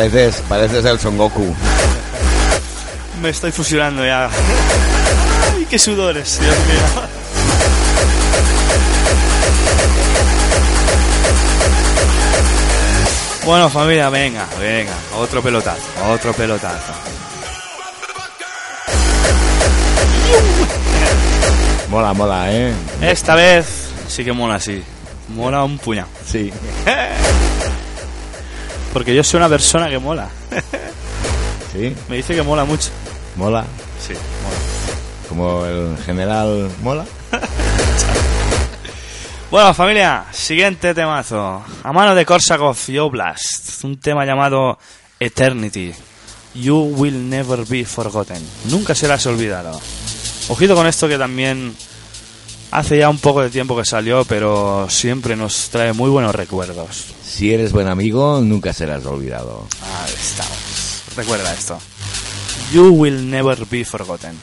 Pareces, 0.00 0.42
pareces 0.48 0.82
el 0.86 0.98
Son 0.98 1.14
Goku. 1.18 1.54
Me 3.20 3.28
estoy 3.28 3.52
fusionando 3.52 4.02
ya. 4.02 4.30
¡Ay, 5.54 5.66
qué 5.68 5.78
sudores, 5.78 6.40
Dios 6.40 6.56
mío! 6.56 7.02
Bueno, 13.44 13.68
familia, 13.68 14.08
venga, 14.08 14.46
venga. 14.58 14.94
Otro 15.18 15.42
pelotazo, 15.42 15.82
otro 16.08 16.32
pelotazo. 16.32 16.94
Mola, 21.90 22.14
mola, 22.14 22.50
¿eh? 22.50 22.72
Esta 23.02 23.34
vez 23.34 23.66
sí 24.08 24.24
que 24.24 24.32
mola, 24.32 24.58
sí. 24.58 24.82
Mola 25.28 25.62
un 25.62 25.76
puñado. 25.76 26.08
Sí. 26.26 26.50
Porque 28.92 29.14
yo 29.14 29.22
soy 29.24 29.38
una 29.38 29.48
persona 29.48 29.88
que 29.88 29.98
mola. 29.98 30.28
Sí, 31.72 31.94
Me 32.08 32.16
dice 32.16 32.34
que 32.34 32.42
mola 32.42 32.64
mucho. 32.64 32.90
mola. 33.36 33.64
Sí, 34.04 34.12
mola. 34.12 34.56
Como 35.28 35.64
el 35.66 35.96
general 36.04 36.68
mola. 36.82 37.04
Bueno, 39.50 39.74
familia, 39.74 40.26
siguiente 40.30 40.94
temazo. 40.94 41.64
A 41.82 41.92
mano 41.92 42.14
de 42.14 42.24
Korsakov 42.24 42.76
y 42.86 42.98
Oblast. 42.98 43.82
Un 43.82 43.98
tema 43.98 44.24
llamado 44.24 44.78
Eternity. 45.18 45.92
You 46.54 46.76
will 46.96 47.28
never 47.28 47.64
be 47.66 47.84
forgotten. 47.84 48.40
Nunca 48.66 48.94
serás 48.94 49.26
olvidado. 49.26 49.80
Ojito 50.48 50.76
con 50.76 50.86
esto 50.86 51.08
que 51.08 51.18
también 51.18 51.74
hace 52.70 52.98
ya 52.98 53.08
un 53.08 53.18
poco 53.18 53.42
de 53.42 53.50
tiempo 53.50 53.76
que 53.76 53.84
salió, 53.84 54.24
pero 54.24 54.86
siempre 54.88 55.36
nos 55.36 55.68
trae 55.70 55.92
muy 55.92 56.10
buenos 56.10 56.34
recuerdos. 56.34 57.06
Si 57.24 57.52
eres 57.52 57.72
buen 57.72 57.88
amigo, 57.88 58.40
nunca 58.42 58.72
serás 58.72 59.04
olvidado. 59.06 59.66
Ahí 59.82 60.12
estamos. 60.14 61.02
Recuerda 61.16 61.52
esto. 61.52 61.78
You 62.72 62.90
will 62.90 63.28
never 63.28 63.64
be 63.66 63.84
forgotten. 63.84 64.38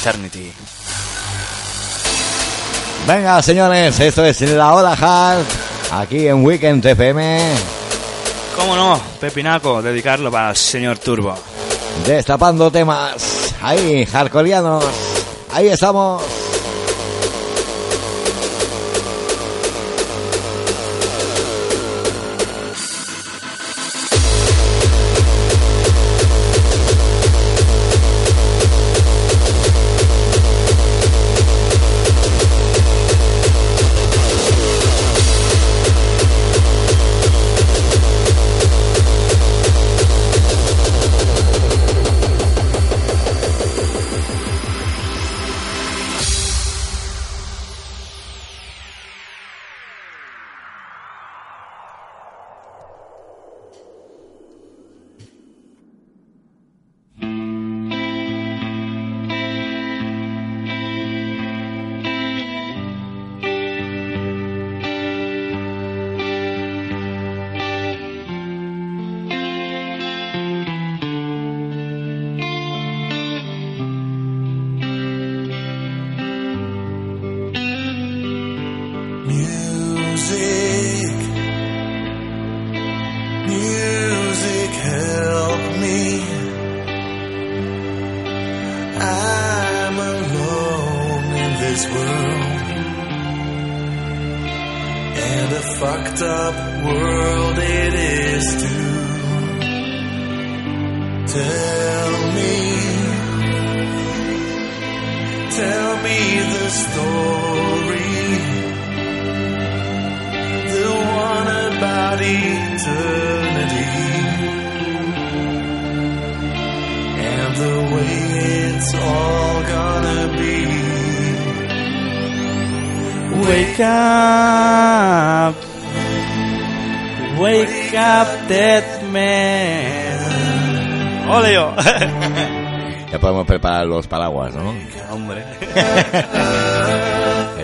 Eternity. 0.00 0.52
Venga, 3.06 3.40
señores, 3.42 3.98
esto 4.00 4.24
es 4.24 4.40
la 4.42 4.74
Hora 4.74 4.92
Hard. 4.92 5.44
Aquí 5.92 6.26
en 6.26 6.44
Weekend 6.44 6.84
FM. 6.84 7.40
¿Cómo 8.56 8.76
no? 8.76 9.00
Pepinaco, 9.20 9.80
dedicarlo 9.80 10.30
para 10.30 10.50
el 10.50 10.56
señor 10.56 10.98
Turbo. 10.98 11.34
Destapando 12.06 12.70
temas. 12.70 13.54
Ahí, 13.62 14.04
hardcoreanos. 14.04 14.84
Ahí 15.52 15.68
estamos. 15.68 16.22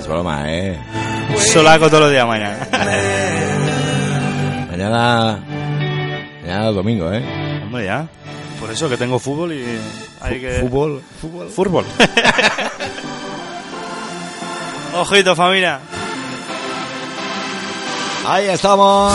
Es 0.05 0.09
broma, 0.11 0.53
¿eh? 0.53 0.79
Solaco 1.51 1.88
todos 1.88 2.03
los 2.03 2.11
días 2.11 2.27
mañana. 2.27 2.69
Mañana... 4.71 5.38
Mañana 6.43 6.69
es 6.69 6.75
domingo, 6.75 7.11
¿eh? 7.11 7.25
Hombre, 7.64 7.87
ya. 7.87 8.07
Por 8.61 8.71
eso 8.71 8.87
que 8.90 8.99
tengo 8.99 9.19
fútbol 9.19 9.55
y 9.55 9.64
hay 10.21 10.40
que... 10.43 10.59
Fútbol, 10.61 11.03
fútbol. 11.23 11.49
Fútbol. 11.49 11.87
Ojito, 14.95 15.35
familia. 15.35 15.81
Ahí 18.27 18.49
estamos. 18.49 19.14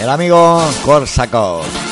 El 0.00 0.08
amigo 0.08 0.62
Corsacos. 0.86 1.85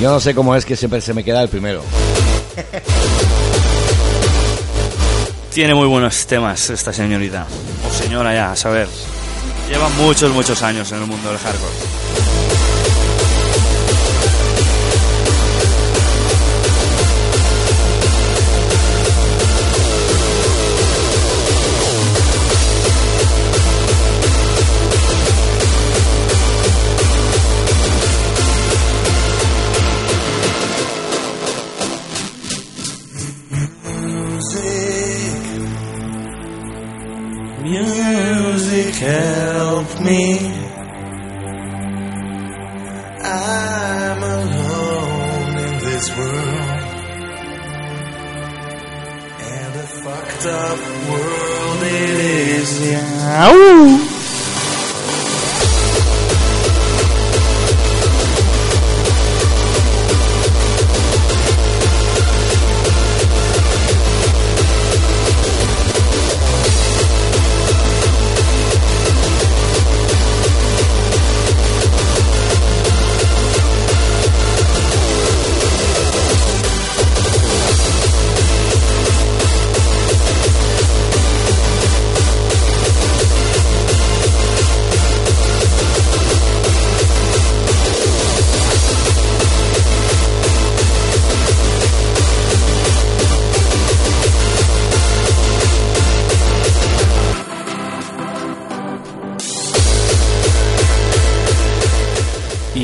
Yo 0.00 0.10
no 0.10 0.18
sé 0.18 0.34
cómo 0.34 0.56
es 0.56 0.64
que 0.64 0.76
siempre 0.76 1.02
se 1.02 1.12
me 1.12 1.22
queda 1.22 1.42
el 1.42 1.50
primero. 1.50 1.82
Tiene 5.52 5.74
muy 5.74 5.86
buenos 5.88 6.26
temas 6.26 6.70
esta 6.70 6.90
señorita. 6.90 7.46
O 7.86 7.92
señora 7.92 8.32
ya, 8.32 8.52
a 8.52 8.56
saber. 8.56 8.88
Lleva 9.68 9.90
muchos, 9.90 10.32
muchos 10.32 10.62
años 10.62 10.90
en 10.92 11.02
el 11.02 11.06
mundo 11.06 11.28
del 11.28 11.36
hardcore. 11.38 12.09
Me. 40.10 40.59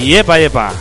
Y 0.06 0.14
epa, 0.14 0.38
epa. 0.38 0.72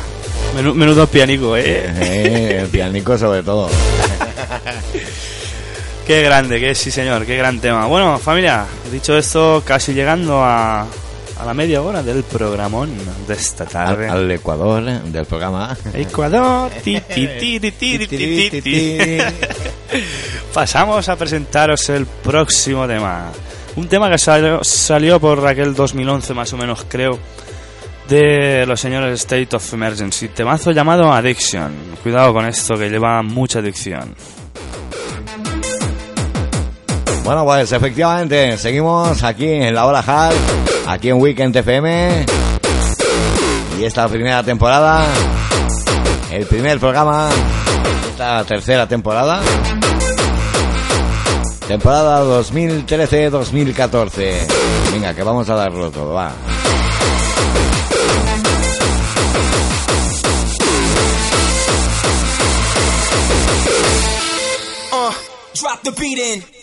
Menu- 0.55 0.73
Menudo 0.75 1.07
pianico, 1.07 1.57
eh. 1.57 1.91
Eh, 1.99 2.57
el 2.61 2.67
pianico 2.67 3.17
sobre 3.17 3.41
todo. 3.43 3.69
Qué 6.05 6.21
grande, 6.21 6.59
que 6.59 6.75
sí 6.75 6.91
señor, 6.91 7.25
qué 7.25 7.35
gran 7.35 7.59
tema. 7.59 7.87
Bueno, 7.87 8.19
familia, 8.19 8.65
dicho 8.91 9.17
esto, 9.17 9.63
casi 9.65 9.93
llegando 9.95 10.43
a, 10.43 10.81
a 10.83 11.45
la 11.45 11.53
media 11.55 11.81
hora 11.81 12.03
del 12.03 12.21
programón 12.23 12.91
de 13.27 13.33
esta 13.33 13.63
Al, 13.63 13.69
tarde. 13.71 14.07
al 14.07 14.29
Ecuador 14.31 14.83
del 14.83 15.25
programa. 15.25 15.75
Ecuador. 15.95 16.69
ti, 16.83 17.01
ti, 17.11 17.59
ti. 18.61 19.17
Pasamos 20.53 21.09
a 21.09 21.15
presentaros 21.15 21.89
el 21.89 22.05
próximo 22.05 22.85
tema. 22.87 23.31
Un 23.75 23.87
tema 23.87 24.07
que 24.09 24.19
salió, 24.19 24.63
salió 24.63 25.19
por 25.19 25.45
aquel 25.47 25.73
2011 25.73 26.33
más 26.35 26.53
o 26.53 26.57
menos 26.57 26.85
creo 26.87 27.17
de 28.07 28.65
los 28.65 28.79
señores 28.79 29.19
State 29.21 29.55
of 29.55 29.73
Emergency. 29.73 30.29
Temazo 30.29 30.71
llamado 30.71 31.11
Addiction. 31.11 31.73
Cuidado 32.03 32.33
con 32.33 32.45
esto 32.45 32.75
que 32.75 32.89
lleva 32.89 33.21
mucha 33.23 33.59
adicción. 33.59 34.15
Bueno, 37.23 37.43
pues 37.43 37.71
efectivamente, 37.71 38.55
seguimos 38.57 39.23
aquí 39.23 39.47
en 39.47 39.73
la 39.73 39.87
hora 39.87 40.03
hard, 40.05 40.35
aquí 40.87 41.09
en 41.09 41.19
Weekend 41.19 41.55
FM. 41.55 42.25
Y 43.79 43.83
esta 43.83 44.07
primera 44.07 44.43
temporada, 44.43 45.07
el 46.31 46.45
primer 46.45 46.79
programa, 46.79 47.29
esta 48.11 48.43
tercera 48.43 48.87
temporada. 48.87 49.41
Temporada 51.67 52.23
2013-2014. 52.23 54.33
Venga, 54.91 55.15
que 55.15 55.23
vamos 55.23 55.49
a 55.49 55.55
darlo 55.55 55.89
todo, 55.89 56.13
va. 56.13 56.31
The 65.85 65.91
beat 65.91 66.17
in. 66.17 66.54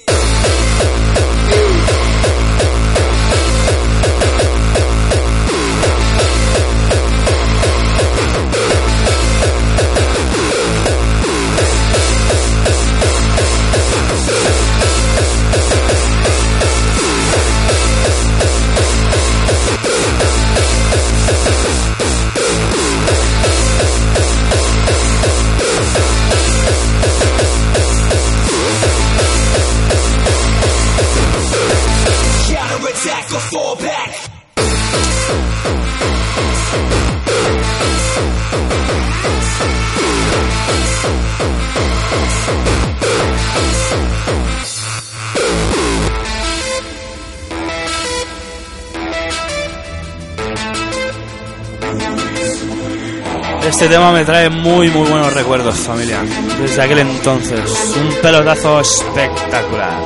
Este 53.82 53.94
tema 53.94 54.12
me 54.12 54.24
trae 54.24 54.48
muy 54.48 54.90
muy 54.90 55.08
buenos 55.08 55.34
recuerdos, 55.34 55.76
familia. 55.76 56.22
Desde 56.60 56.82
aquel 56.82 57.00
entonces, 57.00 57.96
un 57.96 58.14
pelotazo 58.22 58.78
espectacular. 58.78 60.00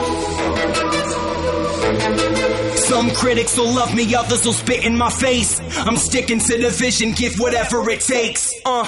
Some 2.89 3.13
critics 3.13 3.59
will 3.59 3.75
love 3.75 3.95
me, 3.95 4.17
others 4.17 4.47
will 4.47 4.55
spit 4.55 4.83
in 4.83 4.97
my 4.97 5.11
face. 5.11 5.61
I'm 5.85 5.99
sticking 5.99 6.39
to 6.39 6.57
the 6.57 6.71
vision, 6.71 7.13
give 7.13 7.39
whatever 7.39 7.87
it 7.91 8.01
takes. 8.01 8.51
Uh. 8.65 8.87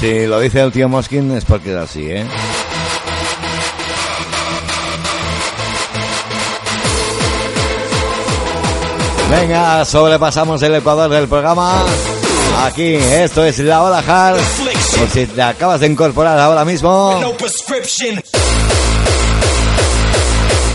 Si 0.00 0.26
lo 0.26 0.40
dice 0.40 0.60
el 0.60 0.72
tío 0.72 0.88
Moskin 0.88 1.30
es 1.36 1.44
porque 1.44 1.70
es 1.70 1.76
así, 1.76 2.10
¿eh? 2.10 2.26
Venga, 9.30 9.84
sobrepasamos 9.84 10.60
el 10.62 10.74
ecuador 10.74 11.08
del 11.08 11.28
programa. 11.28 11.84
Aquí, 12.64 12.94
esto 12.94 13.44
es 13.44 13.58
la 13.60 13.82
hora 13.82 13.98
hard. 13.98 14.36
Por 14.98 15.08
si 15.08 15.26
te 15.26 15.40
acabas 15.40 15.80
de 15.80 15.86
incorporar 15.86 16.38
ahora 16.38 16.64
mismo. 16.64 17.20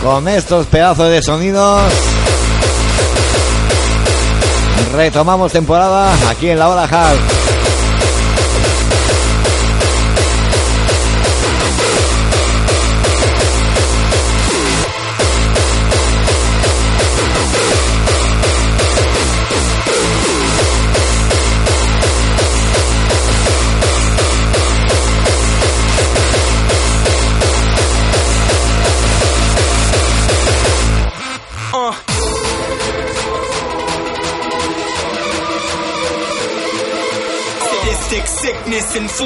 Con 0.02 0.28
estos 0.28 0.68
pedazos 0.68 1.10
de 1.10 1.22
sonidos. 1.22 1.92
Retomamos 4.94 5.52
temporada 5.52 6.14
aquí 6.30 6.50
en 6.50 6.60
la 6.60 6.70
hora 6.70 6.84
hard. 6.84 7.35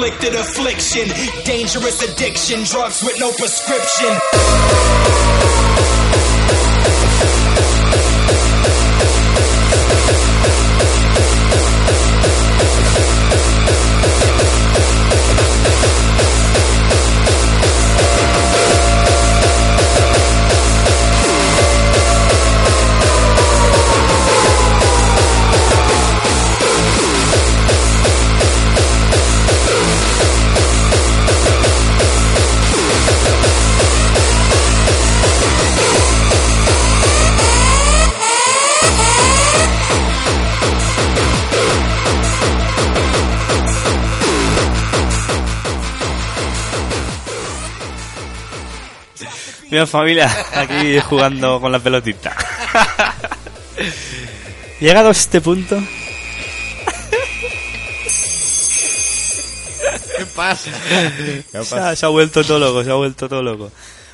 Inflicted 0.02 0.34
affliction, 0.34 1.08
dangerous 1.44 2.02
addiction, 2.02 2.64
drugs 2.64 3.02
with 3.02 3.20
no 3.20 3.30
prescription. 3.32 5.59
Mira 49.70 49.86
familia, 49.86 50.28
aquí 50.54 50.98
jugando 51.00 51.60
con 51.60 51.70
la 51.70 51.78
pelotita. 51.78 52.34
Llegado 54.80 55.08
a 55.08 55.12
este 55.12 55.40
punto, 55.40 55.78
¿Qué 60.16 60.26
pasa? 60.34 60.70
se 61.62 61.78
ha, 61.78 61.94
se 61.96 62.06
ha 62.06 62.08
vuelto 62.08 62.42
todo 62.44 62.58
loco, 62.58 62.82
se 62.84 62.90
ha 62.90 62.94
vuelto 62.94 63.28
todo 63.28 63.42
loco. 63.42 63.70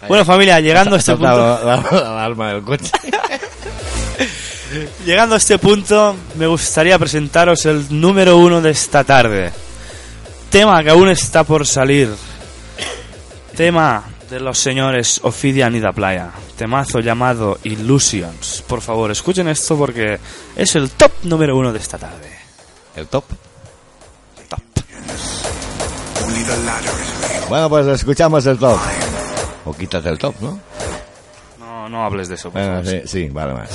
Bueno 0.09 0.25
familia, 0.25 0.61
llegando 0.61 0.97
a 0.97 0.99
este 0.99 1.13
punto, 1.13 1.27
La, 1.37 1.61
la- 1.65 1.77
la 1.91 2.11
alarma 2.13 2.53
del 2.53 2.63
coche. 2.63 2.91
llegando 5.07 5.35
a 5.37 5.39
este 5.39 5.59
punto, 5.59 6.15
me 6.37 6.47
gustaría 6.47 6.99
presentaros 6.99 7.65
el 7.67 7.87
número 8.01 8.37
uno 8.37 8.61
de 8.61 8.71
esta 8.71 9.05
tarde. 9.05 9.53
Tema 10.51 10.83
que 10.85 10.91
aún 10.91 11.09
está 11.09 11.45
por 11.45 11.67
salir. 11.67 12.11
Tema 13.57 14.05
de 14.31 14.41
los 14.41 14.59
señores 14.59 15.21
Ophidian 15.23 15.75
y 15.77 15.81
Da 15.81 15.93
Playa. 15.93 16.31
Temazo 16.57 17.01
llamado 17.01 17.59
Illusions. 17.65 18.63
Por 18.67 18.81
favor, 18.81 19.11
escuchen 19.11 19.49
esto 19.49 19.77
porque 19.77 20.19
es 20.57 20.75
el 20.77 20.91
top 20.91 21.13
número 21.25 21.57
uno 21.57 21.73
de 21.73 21.79
esta 21.79 21.99
tarde. 21.99 22.31
El 22.95 23.07
top. 23.09 23.25
Top. 24.49 24.61
Is 26.37 26.49
real. 26.49 26.85
Bueno, 27.49 27.69
pues 27.69 27.87
escuchamos 27.87 28.45
el 28.47 28.59
top. 28.59 28.79
O 29.65 29.73
quítate 29.75 30.09
el 30.09 30.19
top, 30.19 30.35
¿no? 30.41 30.61
No, 31.59 31.89
no 31.89 32.05
hables 32.05 32.29
de 32.29 32.35
eso. 32.35 32.51
por 32.51 32.61
Bueno, 32.61 32.83
favor. 32.83 33.01
sí, 33.03 33.09
sí, 33.09 33.29
vale, 33.29 33.53
vale. 33.53 33.69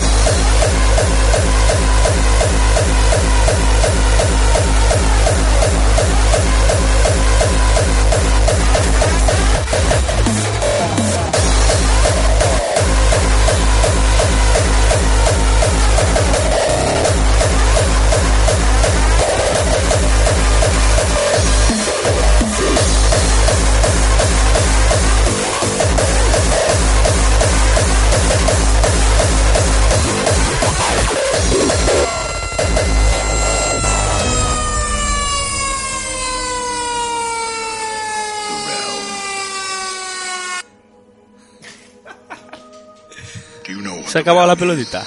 Se 44.11 44.17
ha 44.17 44.21
acabado 44.21 44.45
la 44.45 44.57
pelotita. 44.57 45.05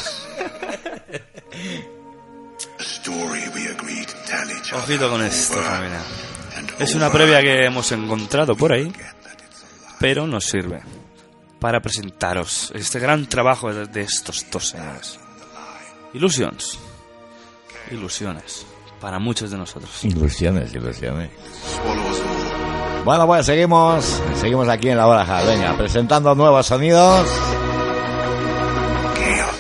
Ojito 4.73 5.11
con 5.11 5.23
esto, 5.23 5.61
familia. 5.61 6.01
Es 6.79 6.95
una 6.95 7.13
previa 7.13 7.43
que 7.43 7.67
hemos 7.67 7.93
encontrado 7.93 8.57
por 8.57 8.73
ahí, 8.73 8.91
pero 10.01 10.27
nos 10.27 10.47
sirve 10.47 10.81
para 11.61 11.83
presentaros 11.83 12.73
este 12.75 12.99
gran 12.99 13.27
trabajo 13.27 13.75
de, 13.75 14.01
estos 14.01 14.47
dos 14.51 14.71
señores. 14.71 15.19
Illusions. 16.15 16.79
Ilusiones. 17.91 18.65
Para 19.03 19.19
muchos 19.19 19.51
de 19.51 19.59
nosotros. 19.59 20.03
Ilusiones, 20.03 20.73
ilusiones. 20.73 21.29
Bueno, 23.05 23.27
pues 23.27 23.45
seguimos, 23.45 24.23
seguimos 24.41 24.67
aquí 24.67 24.89
en 24.89 24.97
la 24.97 25.07
hora 25.07 25.25
hard. 25.25 25.47
Venga, 25.47 25.77
presentando 25.77 26.35
nuevos 26.35 26.65
sonidos. 26.65 27.29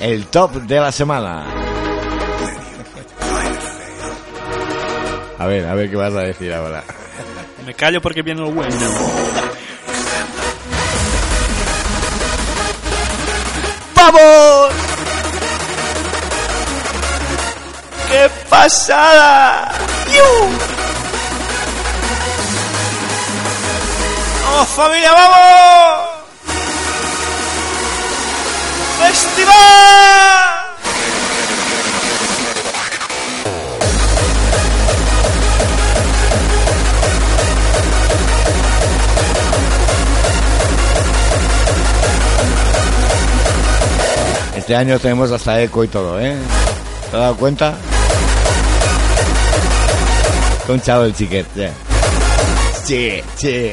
El 0.05 0.27
top 0.27 0.53
de 0.53 0.79
la 0.81 0.93
semana. 0.93 1.47
A 5.39 5.47
ver, 5.47 5.65
a 5.65 5.75
ver 5.75 5.89
qué 5.89 5.97
vas 5.97 6.13
a 6.13 6.21
decir 6.21 6.53
ahora. 6.53 6.85
Me 7.65 7.73
callo 7.73 8.03
porque 8.03 8.21
viene 8.21 8.47
el 8.47 8.53
bueno. 8.53 8.77
¡Vamos! 13.95 14.75
¡Qué 18.11 18.31
pasada! 18.51 19.73
¡Yu! 20.13 20.49
¡Vamos 24.45 24.69
familia, 24.69 25.13
vamos! 25.13 26.04
Este 44.57 44.77
año 44.77 44.99
tenemos 44.99 45.31
hasta 45.31 45.61
eco 45.61 45.85
y 45.85 45.89
todo, 45.89 46.19
¿eh? 46.19 46.35
¿Te 47.11 47.17
has 47.17 47.23
dado 47.23 47.37
cuenta? 47.37 47.75
Conchado 50.67 51.05
el 51.05 51.15
chiquet, 51.15 51.47
ya. 51.55 51.71
Sí, 52.83 53.23
sí. 53.37 53.73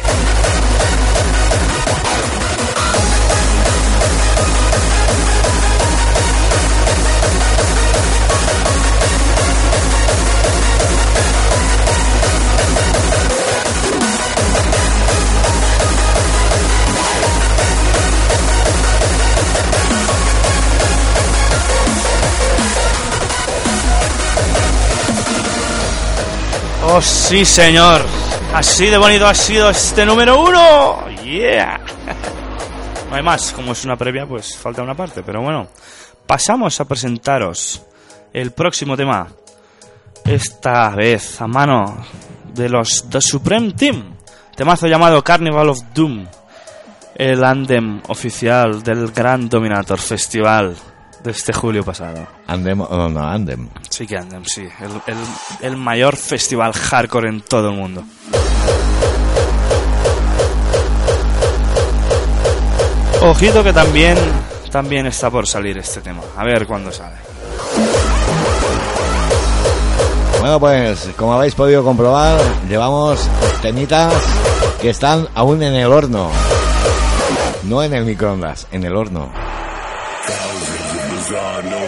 Oh, 26.93 27.01
sí, 27.01 27.45
señor. 27.45 28.01
Así 28.53 28.87
de 28.87 28.97
bonito 28.97 29.25
ha 29.25 29.33
sido 29.33 29.69
este 29.69 30.05
número 30.05 30.41
uno. 30.41 31.07
Yeah. 31.23 31.79
No 33.09 33.15
hay 33.15 33.23
más. 33.23 33.53
Como 33.53 33.71
es 33.71 33.85
una 33.85 33.95
previa, 33.95 34.25
pues 34.25 34.57
falta 34.57 34.81
una 34.81 34.93
parte. 34.93 35.23
Pero 35.23 35.41
bueno, 35.41 35.69
pasamos 36.25 36.81
a 36.81 36.85
presentaros 36.85 37.81
el 38.33 38.51
próximo 38.51 38.97
tema. 38.97 39.27
Esta 40.25 40.89
vez 40.89 41.39
a 41.39 41.47
mano 41.47 42.05
de 42.53 42.67
los 42.67 43.09
The 43.09 43.21
Supreme 43.21 43.71
Team. 43.71 44.17
Temazo 44.55 44.87
llamado 44.87 45.23
Carnival 45.23 45.69
of 45.69 45.79
Doom. 45.93 46.25
El 47.15 47.43
andem 47.45 48.01
oficial 48.09 48.83
del 48.83 49.11
Gran 49.11 49.47
Dominator 49.47 49.97
Festival 49.97 50.75
de 51.23 51.31
este 51.31 51.53
julio 51.53 51.83
pasado. 51.83 52.25
Andem, 52.47 52.81
oh, 52.81 53.09
no, 53.09 53.21
Andem. 53.21 53.69
Sí 53.89 54.07
que 54.07 54.17
Andem, 54.17 54.43
sí. 54.45 54.61
El, 54.79 54.91
el- 55.13 55.25
el 55.61 55.77
mayor 55.77 56.15
festival 56.15 56.73
hardcore 56.73 57.29
en 57.29 57.41
todo 57.41 57.69
el 57.69 57.75
mundo. 57.77 58.03
Ojito 63.21 63.63
que 63.63 63.71
también, 63.71 64.17
también 64.71 65.05
está 65.05 65.29
por 65.29 65.45
salir 65.45 65.77
este 65.77 66.01
tema. 66.01 66.21
A 66.35 66.43
ver 66.43 66.65
cuándo 66.65 66.91
sale. 66.91 67.15
Bueno, 70.39 70.59
pues 70.59 71.09
como 71.17 71.33
habéis 71.33 71.53
podido 71.53 71.83
comprobar, 71.83 72.39
llevamos 72.67 73.19
temitas 73.61 74.11
que 74.81 74.89
están 74.89 75.27
aún 75.35 75.61
en 75.61 75.75
el 75.75 75.91
horno. 75.91 76.31
No 77.63 77.83
en 77.83 77.93
el 77.93 78.05
microondas, 78.05 78.67
en 78.71 78.83
el 78.85 78.95
horno. 78.95 79.31
Thousands 81.31 81.80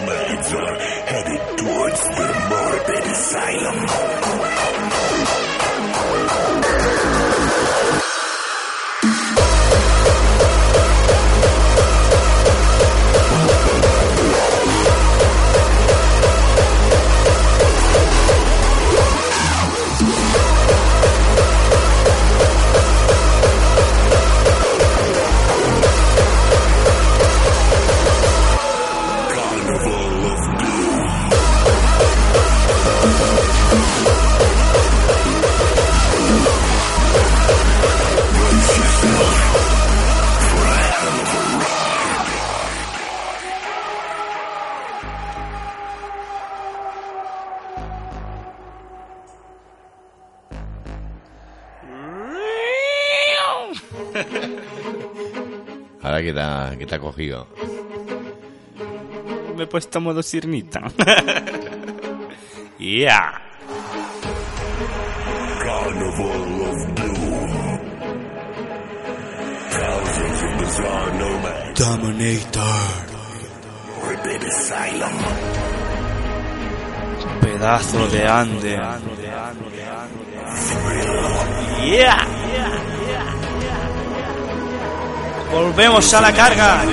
que 56.23 56.33
te 56.33 56.39
ha, 56.39 56.75
que 56.77 56.85
te 56.85 56.95
ha 56.95 56.99
cogido. 56.99 57.47
Me 59.55 59.63
he 59.63 59.67
puesto 59.67 60.01
modo 60.01 60.23
sirnita. 60.23 60.81
yeah. 62.79 63.39
Carnival 65.63 66.61
of 66.69 66.95
Doom. 66.95 67.79
Thousands 69.69 70.43
of 70.43 70.57
bizarre 70.59 71.13
nomads. 71.19 71.79
Dominator. 71.79 72.79
Morbid 74.01 74.43
asylum. 74.43 75.17
Pedazo 77.41 78.07
de 78.07 78.27
ande. 78.27 78.79
Yeah. 81.83 82.92
Volvemos 85.53 86.11
a 86.15 86.21
la 86.21 86.33
carga. 86.33 86.83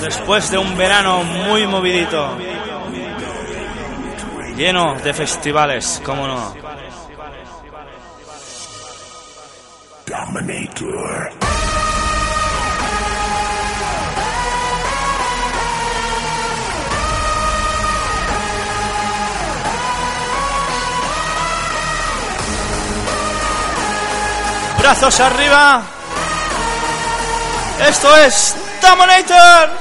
Después 0.00 0.50
de 0.50 0.58
un 0.58 0.76
verano 0.76 1.22
muy 1.22 1.64
movidito. 1.64 2.36
Lleno 4.56 4.96
de 4.96 5.14
festivales, 5.14 6.02
cómo 6.04 6.26
no. 6.26 6.52
Dominator. 10.04 11.30
Brazos 24.80 25.20
arriba. 25.20 25.95
Esto 27.78 28.08
es 28.16 28.56
Dominator. 28.80 29.75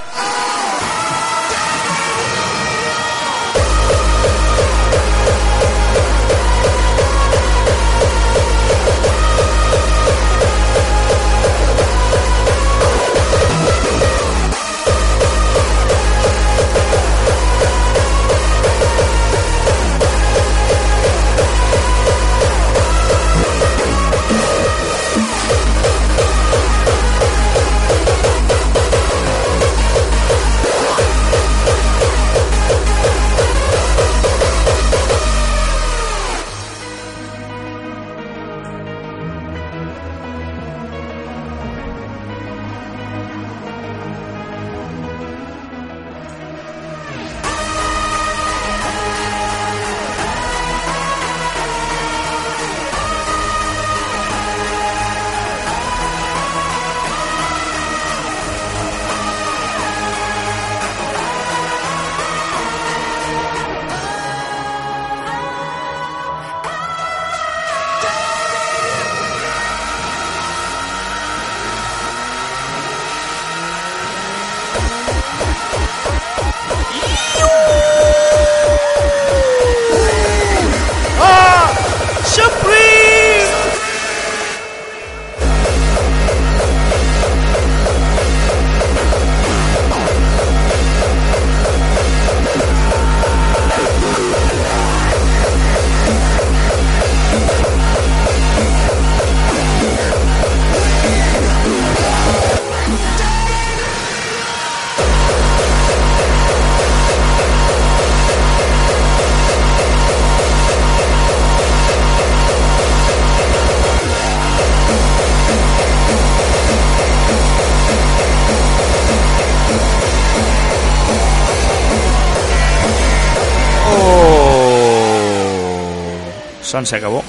Se 126.84 126.96
acabó. 126.98 127.24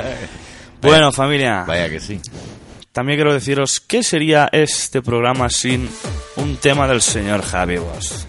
bueno, 0.82 1.10
familia. 1.12 1.64
Vaya 1.66 1.88
que 1.88 1.98
sí. 1.98 2.20
También 2.92 3.18
quiero 3.18 3.32
deciros 3.32 3.80
qué 3.80 4.02
sería 4.02 4.48
este 4.52 5.00
programa 5.00 5.48
sin 5.48 5.88
un 6.36 6.56
tema 6.56 6.86
del 6.86 7.00
señor 7.00 7.42
Javi 7.42 7.78
Boss. 7.78 8.26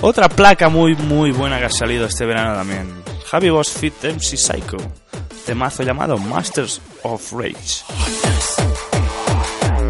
Otra 0.00 0.28
placa 0.28 0.68
muy 0.68 0.94
muy 0.94 1.30
buena 1.30 1.58
que 1.58 1.66
ha 1.66 1.70
salido 1.70 2.06
este 2.06 2.24
verano 2.24 2.54
también. 2.54 2.88
Javi 3.26 3.50
Boss 3.50 3.70
Fit 3.70 3.94
MC 4.04 4.36
Psycho. 4.36 4.76
Temazo 5.44 5.82
llamado 5.82 6.18
Masters 6.18 6.80
of 7.02 7.32
Rage. 7.32 7.84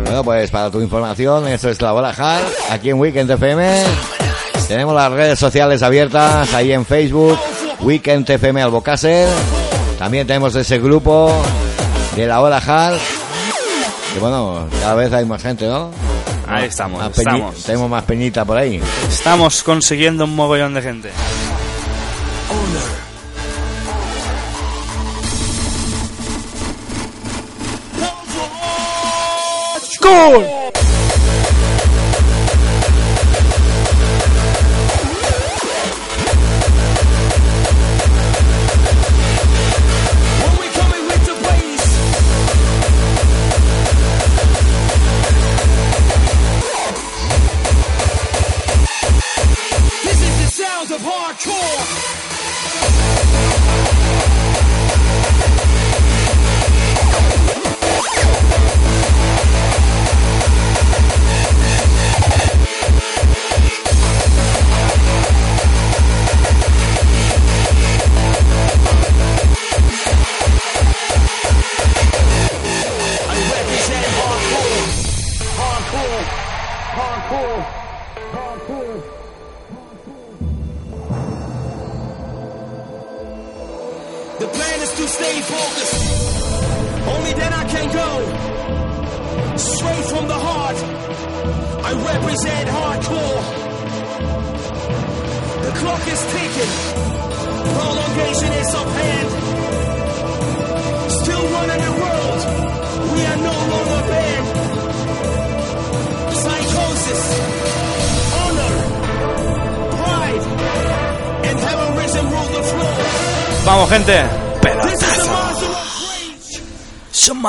Bueno, 0.05 0.23
pues 0.23 0.51
para 0.51 0.71
tu 0.71 0.81
información, 0.81 1.49
esto 1.49 1.69
es 1.69 1.81
la 1.83 1.93
bola 1.93 2.11
hard, 2.11 2.45
aquí 2.71 2.91
en 2.91 2.99
Weekend 2.99 3.31
FM. 3.31 3.85
Tenemos 4.69 4.95
las 4.95 5.11
redes 5.13 5.39
sociales 5.39 5.83
abiertas 5.83 6.53
ahí 6.55 6.73
en 6.73 6.85
Facebook, 6.87 7.39
Weekend 7.81 8.29
FM 8.29 8.63
Albocácer. 8.63 9.29
También 9.99 10.27
tenemos 10.27 10.55
ese 10.55 10.79
grupo 10.79 11.33
de 12.15 12.27
la 12.27 12.41
hora 12.41 12.59
hard. 12.59 12.99
Que 14.13 14.21
bueno, 14.21 14.67
cada 14.81 14.95
vez 14.95 15.13
hay 15.13 15.25
más 15.25 15.43
gente, 15.43 15.67
¿no? 15.67 15.91
Ahí 16.47 16.67
estamos, 16.67 17.01
Más 17.01 17.11
peñi- 17.13 17.19
estamos. 17.19 17.63
Tenemos 17.65 17.91
más 17.91 18.05
peñita 18.05 18.45
por 18.45 18.57
ahí. 18.57 18.81
Estamos 19.09 19.63
consiguiendo 19.63 20.25
un 20.25 20.35
mogollón 20.37 20.75
de 20.75 20.83
gente. 20.83 21.11
¡Gol! 30.01 30.45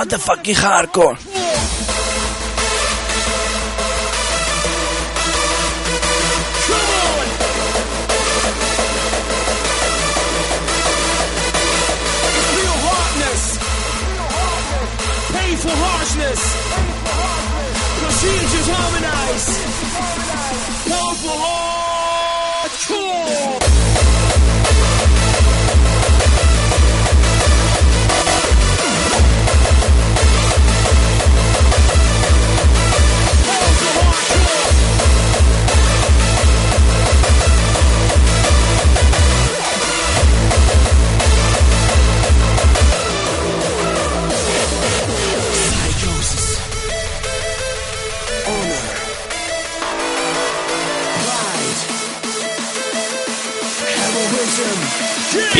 Motherfucking 0.07 0.55
hardcore. 0.55 1.36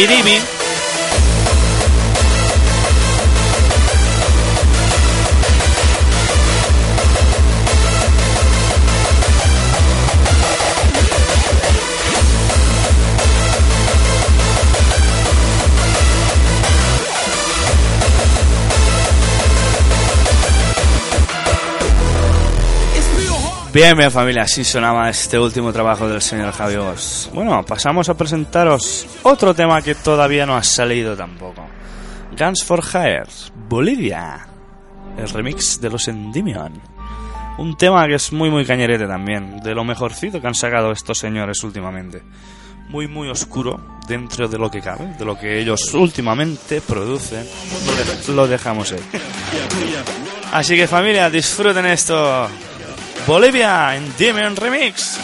ఇది 0.02 0.18
మీ 0.26 0.36
Bien, 23.78 23.96
bien 23.96 24.10
familia, 24.10 24.42
así 24.42 24.64
sonaba 24.64 25.08
este 25.08 25.38
último 25.38 25.72
trabajo 25.72 26.10
del 26.10 26.20
señor 26.20 26.52
Javi 26.52 26.78
Boss. 26.78 27.30
Bueno, 27.32 27.64
pasamos 27.64 28.10
a 28.10 28.18
presentaros 28.18 29.06
otro 29.22 29.54
tema 29.54 29.84
que 29.84 29.94
todavía 29.94 30.48
no 30.48 30.56
ha 30.58 30.64
salido 30.64 31.16
tampoco. 31.16 31.64
Guns 32.36 32.64
for 32.64 32.84
Hire, 32.84 33.28
Bolivia. 33.70 34.48
El 35.16 35.30
remix 35.30 35.80
de 35.80 35.92
los 35.92 36.08
Endymion. 36.08 36.82
Un 37.60 37.78
tema 37.78 38.08
que 38.08 38.16
es 38.16 38.34
muy 38.34 38.50
muy 38.50 38.66
cañerete 38.66 39.06
también, 39.06 39.60
de 39.60 39.76
lo 39.76 39.84
mejorcito 39.84 40.42
que 40.42 40.48
han 40.48 40.56
sacado 40.56 40.92
estos 40.92 41.20
señores 41.20 41.64
últimamente. 41.64 42.24
Muy 42.90 43.08
muy 43.08 43.30
oscuro 43.30 44.00
dentro 44.08 44.48
de 44.48 44.58
lo 44.58 44.72
que 44.72 44.82
cabe, 44.82 45.14
de 45.20 45.24
lo 45.24 45.38
que 45.38 45.60
ellos 45.60 45.94
últimamente 45.94 46.82
producen. 46.82 47.46
Lo 48.30 48.48
dejamos 48.48 48.92
ahí. 48.92 49.04
Así 50.52 50.76
que 50.76 50.88
familia, 50.88 51.30
disfruten 51.30 51.86
esto. 51.86 52.50
Bolivia 53.28 53.94
en 53.94 54.14
Demon 54.18 54.56
Remix. 54.56 55.20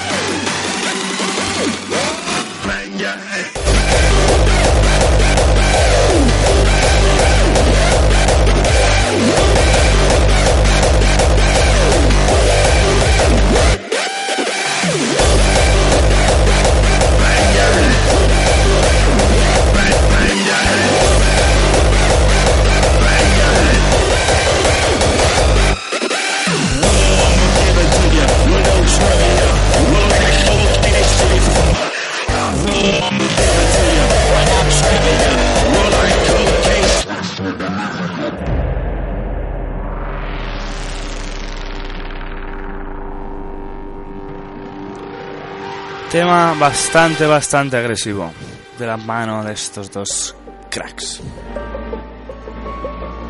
Bastante, 46.59 47.25
bastante 47.25 47.77
agresivo. 47.77 48.31
De 48.77 48.85
la 48.85 48.97
mano 48.97 49.43
de 49.43 49.53
estos 49.53 49.91
dos 49.91 50.35
cracks. 50.69 51.21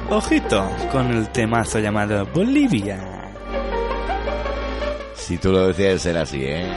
Ojito 0.09 0.69
con 0.91 1.11
el 1.11 1.29
temazo 1.29 1.79
llamado 1.79 2.25
Bolivia. 2.27 2.99
Si 5.15 5.37
tú 5.37 5.51
lo 5.51 5.67
decías, 5.67 6.01
será 6.01 6.21
así, 6.21 6.43
¿eh? 6.43 6.71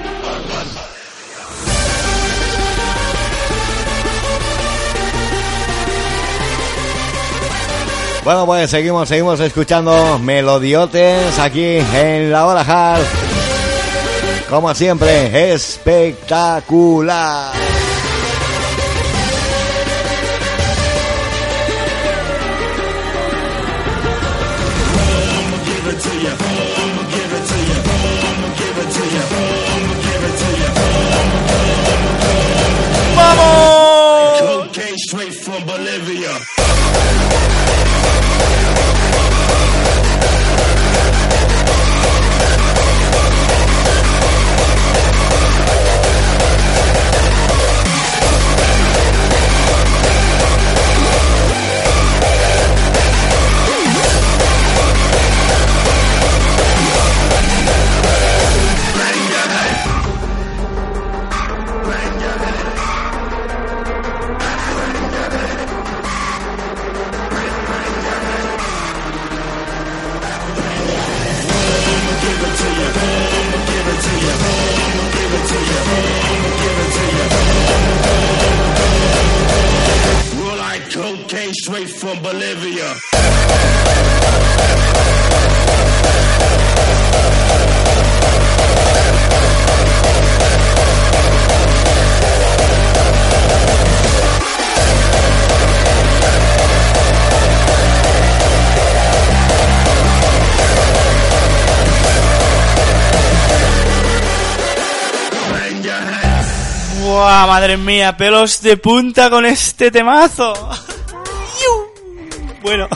Bueno, 8.25 8.47
pues 8.47 8.71
seguimos, 8.71 9.09
seguimos 9.09 9.39
escuchando 9.41 10.19
melodiotes 10.19 11.39
aquí 11.39 11.79
en 11.95 12.33
la 12.33 12.47
hora 12.47 12.63
hard. 12.63 13.26
Como 14.49 14.73
siempre, 14.75 15.53
espectacular. 15.53 17.53
Straight 81.53 81.89
from 81.89 82.23
Bolivia. 82.23 82.95
Bang 105.51 105.85
your 105.85 105.95
hands. 105.95 106.47
¡Buah, 107.03 107.47
madre 107.47 107.77
mía! 107.77 108.17
Pelos 108.17 108.63
de 108.63 108.77
punta 108.77 109.31
con 109.31 109.45
este 109.45 109.91
temazo. 109.91 110.55
Bueno. 112.67 112.89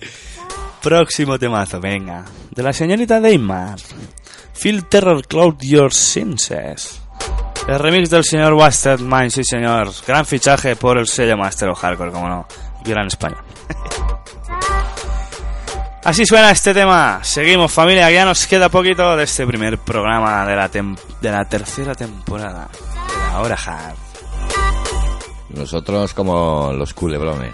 Próximo 0.82 1.38
temazo, 1.38 1.80
venga. 1.80 2.24
De 2.50 2.62
la 2.62 2.72
señorita 2.74 3.20
Deimar. 3.20 3.78
Feel 4.52 4.84
Terror 4.86 5.26
Cloud 5.26 5.56
Your 5.60 5.92
Senses. 5.94 7.00
El 7.66 7.78
remix 7.78 8.10
del 8.10 8.24
señor 8.24 8.52
Wasted 8.54 9.00
Mind, 9.00 9.30
sí 9.30 9.44
señor. 9.44 9.90
Gran 10.06 10.26
fichaje 10.26 10.76
por 10.76 10.98
el 10.98 11.06
sello 11.06 11.36
Master 11.36 11.70
of 11.70 11.78
Hardcore, 11.80 12.12
como 12.12 12.28
no. 12.28 12.46
Gran 12.84 13.06
español. 13.06 13.40
Así 16.04 16.24
suena 16.24 16.50
este 16.50 16.72
tema. 16.72 17.20
Seguimos 17.22 17.72
familia, 17.72 18.10
ya 18.10 18.24
nos 18.24 18.46
queda 18.46 18.68
poquito 18.68 19.16
de 19.16 19.24
este 19.24 19.46
primer 19.46 19.78
programa 19.78 20.46
de 20.46 20.56
la, 20.56 20.70
tem- 20.70 20.98
de 21.20 21.30
la 21.30 21.44
tercera 21.46 21.94
temporada. 21.94 22.68
De 22.72 23.32
la 23.32 23.40
hora 23.40 23.56
hard. 23.56 23.96
Nosotros 25.50 26.14
como 26.14 26.72
los 26.72 26.94
culebrones. 26.94 27.52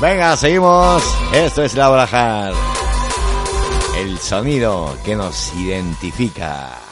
Venga, 0.00 0.34
seguimos. 0.34 1.02
Esto 1.34 1.62
es 1.62 1.74
la 1.74 1.90
hora 1.90 2.04
hard. 2.04 2.56
El 3.98 4.18
sonido 4.18 4.96
que 5.04 5.14
nos 5.14 5.54
identifica. 5.54 6.89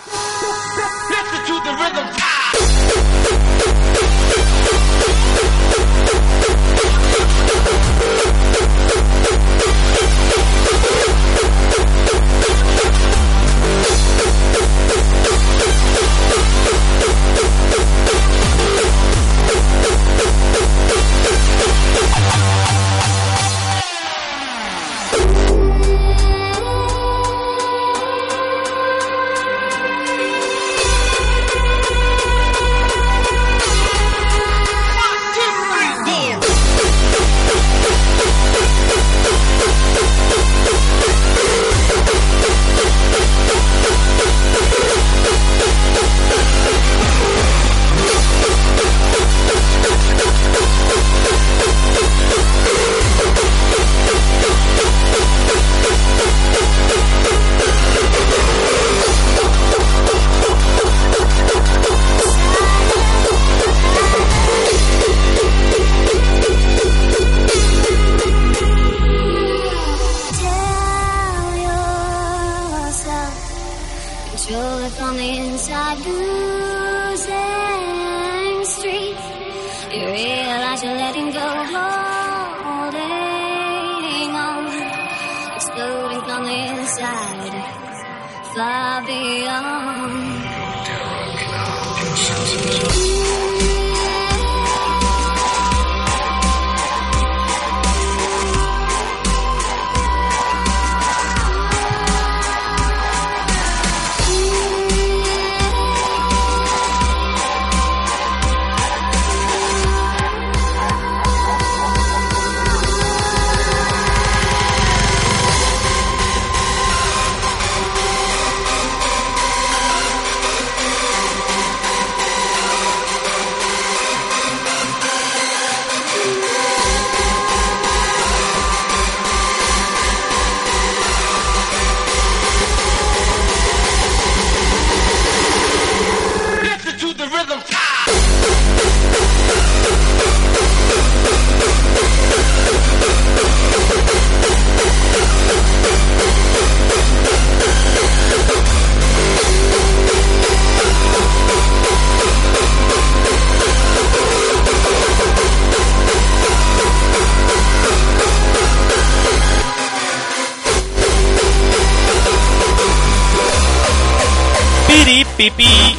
Pipi. 165.39 165.95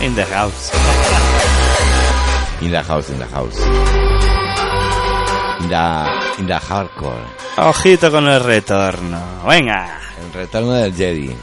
In 0.00 0.16
the 0.16 0.24
house. 0.24 0.72
In 2.60 2.72
the 2.72 2.82
house, 2.82 3.10
in 3.10 3.18
the 3.20 3.26
house. 3.26 3.60
In 5.62 5.68
the, 5.68 6.40
in 6.40 6.46
the 6.48 6.58
hardcore. 6.58 7.24
Ojito 7.58 8.10
con 8.10 8.26
el 8.26 8.42
retorno. 8.42 9.20
Venga. 9.46 10.00
El 10.20 10.32
retorno 10.32 10.72
del 10.72 10.92
Jedi. 10.92 11.36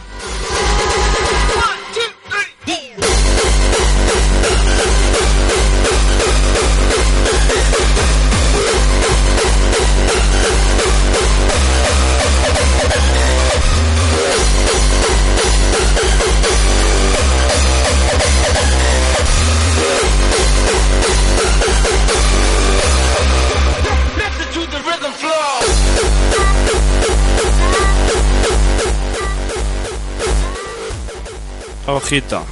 Ojito. 32.06 32.45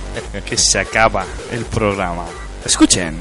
Que 0.47 0.57
se 0.57 0.79
acaba 0.79 1.23
el 1.51 1.63
programa. 1.65 2.23
Escuchen. 2.65 3.15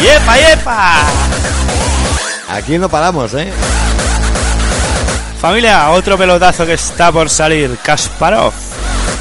¡Yepa, 0.00 0.36
yepa! 0.36 1.00
Aquí 2.50 2.78
no 2.78 2.88
paramos, 2.88 3.34
¿eh? 3.34 3.50
Familia, 5.40 5.90
otro 5.90 6.16
pelotazo 6.16 6.64
que 6.64 6.74
está 6.74 7.10
por 7.10 7.28
salir. 7.28 7.76
Kasparov. 7.82 8.52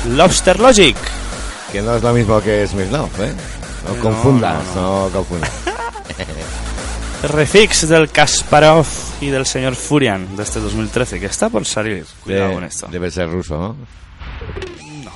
Lobster 0.10 0.60
Logic. 0.60 0.96
Que 1.72 1.82
no 1.82 1.96
es 1.96 2.04
lo 2.04 2.14
mismo 2.14 2.40
que 2.42 2.68
Smirnov, 2.68 3.10
¿eh? 3.22 3.34
No, 3.88 3.96
No, 3.96 4.02
confundas, 4.04 4.64
no, 4.76 5.06
no, 5.06 5.10
confundas. 5.10 5.50
Refix 7.24 7.88
del 7.88 8.10
Kasparov 8.10 8.86
y 9.22 9.28
del 9.28 9.46
señor 9.46 9.76
Furian 9.76 10.36
de 10.36 10.42
este 10.44 10.60
2013, 10.60 11.20
que 11.20 11.28
está 11.28 11.50
por 11.50 11.66
salir. 11.66 12.06
Cuidado 12.24 12.48
De- 12.50 12.54
con 12.56 12.64
esto. 12.64 12.88
Debe 12.92 13.12
ser 13.12 13.30
ruso, 13.30 13.58
¿no? 13.58 13.76
No. 15.04 15.12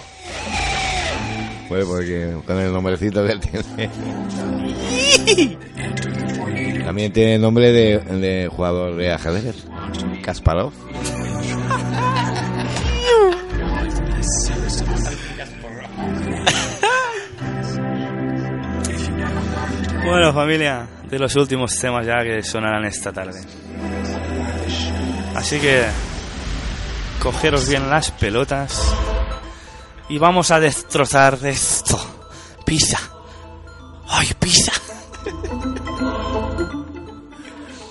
Pues 1.67 1.85
porque 1.85 2.35
con 2.45 2.59
el 2.59 2.71
nombrecito 2.71 3.25
que 3.25 3.31
él 3.31 3.39
tiene. 3.39 3.89
También 6.85 7.11
tiene 7.11 7.39
nombre 7.39 7.71
de, 7.71 7.97
de 7.97 8.47
jugador 8.55 8.95
de 8.95 9.11
ajedrez. 9.11 9.55
Kasparov. 10.23 10.71
Bueno, 20.05 20.31
familia, 20.33 20.87
de 21.09 21.19
los 21.19 21.35
últimos 21.35 21.77
temas 21.77 22.05
ya 22.05 22.23
que 22.23 22.43
sonarán 22.43 22.85
esta 22.85 23.11
tarde. 23.11 23.41
Así 25.35 25.59
que 25.59 25.85
cogeros 27.19 27.67
bien 27.67 27.89
las 27.89 28.11
pelotas 28.11 28.93
y 30.07 30.17
vamos 30.17 30.51
a 30.51 30.59
destrozar 30.59 31.39
esto. 31.43 31.99
Pizza. 32.65 32.99
¡Ay, 34.07 34.29
pizza! 34.39 34.71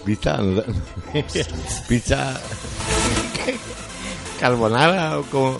Pizza. 0.05 0.39
Pizza. 1.89 2.41
Carbonara 4.39 5.19
o 5.19 5.23
como. 5.25 5.59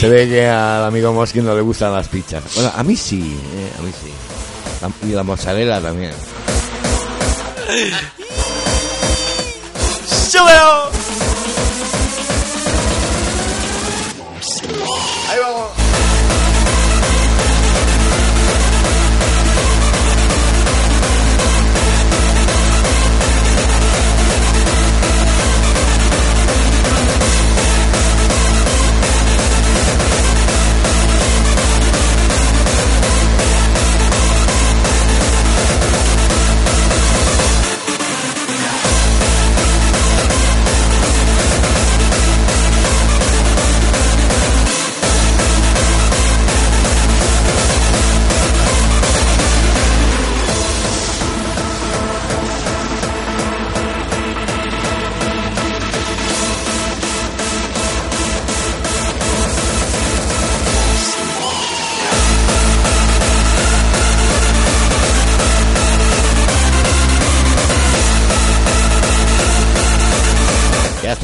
Se 0.00 0.08
ve 0.08 0.26
que 0.30 0.48
al 0.48 0.84
amigo 0.84 1.12
Moskin 1.12 1.44
no 1.44 1.54
le 1.54 1.60
gustan 1.60 1.92
las 1.92 2.08
pizzas. 2.08 2.42
Bueno, 2.54 2.72
a 2.74 2.82
mí 2.82 2.96
sí, 2.96 3.38
eh, 3.54 3.70
a 3.78 3.82
mí 3.82 3.92
sí. 3.92 4.10
Y 5.06 5.12
la 5.12 5.22
mozzarella 5.22 5.78
también. 5.78 6.14
¡Súbelo! 10.08 10.89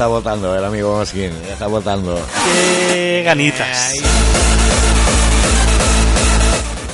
Está 0.07 0.19
votando 0.19 0.55
el 0.57 0.63
amigo 0.63 0.95
Moskin, 0.95 1.31
ya 1.45 1.53
está 1.53 1.67
votando. 1.67 2.17
¡Qué 2.87 3.23
ganitas! 3.25 3.93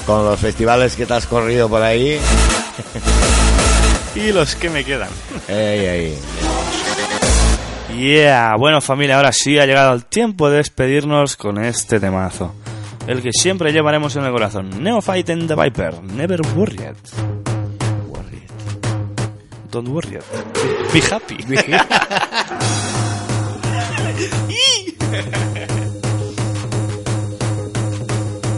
Con 0.07 0.26
los 0.26 0.39
festivales 0.39 0.95
que 0.95 1.05
te 1.05 1.14
has 1.14 1.28
corrido 1.28 1.70
por 1.70 1.84
ahí. 1.84 2.20
Y 4.16 4.32
los 4.32 4.55
que 4.55 4.70
me 4.72 4.84
quedan. 4.84 5.09
Ey, 5.47 5.86
ey. 5.86 6.18
Yeah, 7.95 8.55
bueno 8.57 8.82
familia, 8.82 9.18
ahora 9.18 9.32
sí 9.32 9.59
ha 9.59 9.68
llegado 9.68 9.93
el 9.93 10.05
tiempo 10.05 10.49
de 10.49 10.57
despedirnos 10.57 11.36
con 11.36 11.64
este 11.64 11.99
temazo. 11.99 12.55
El 13.05 13.22
que 13.22 13.32
siempre 13.32 13.72
llevaremos 13.72 14.16
en 14.16 14.24
el 14.24 14.32
corazón. 14.32 14.84
Neophyte 14.84 15.34
and 15.34 15.47
the 15.47 15.55
Viper. 15.55 16.01
Never 16.01 16.41
worried. 16.55 16.95
Worried. 18.07 18.49
Don't 19.70 19.89
worry. 19.89 20.18
Be 20.91 21.01
happy. 21.01 21.38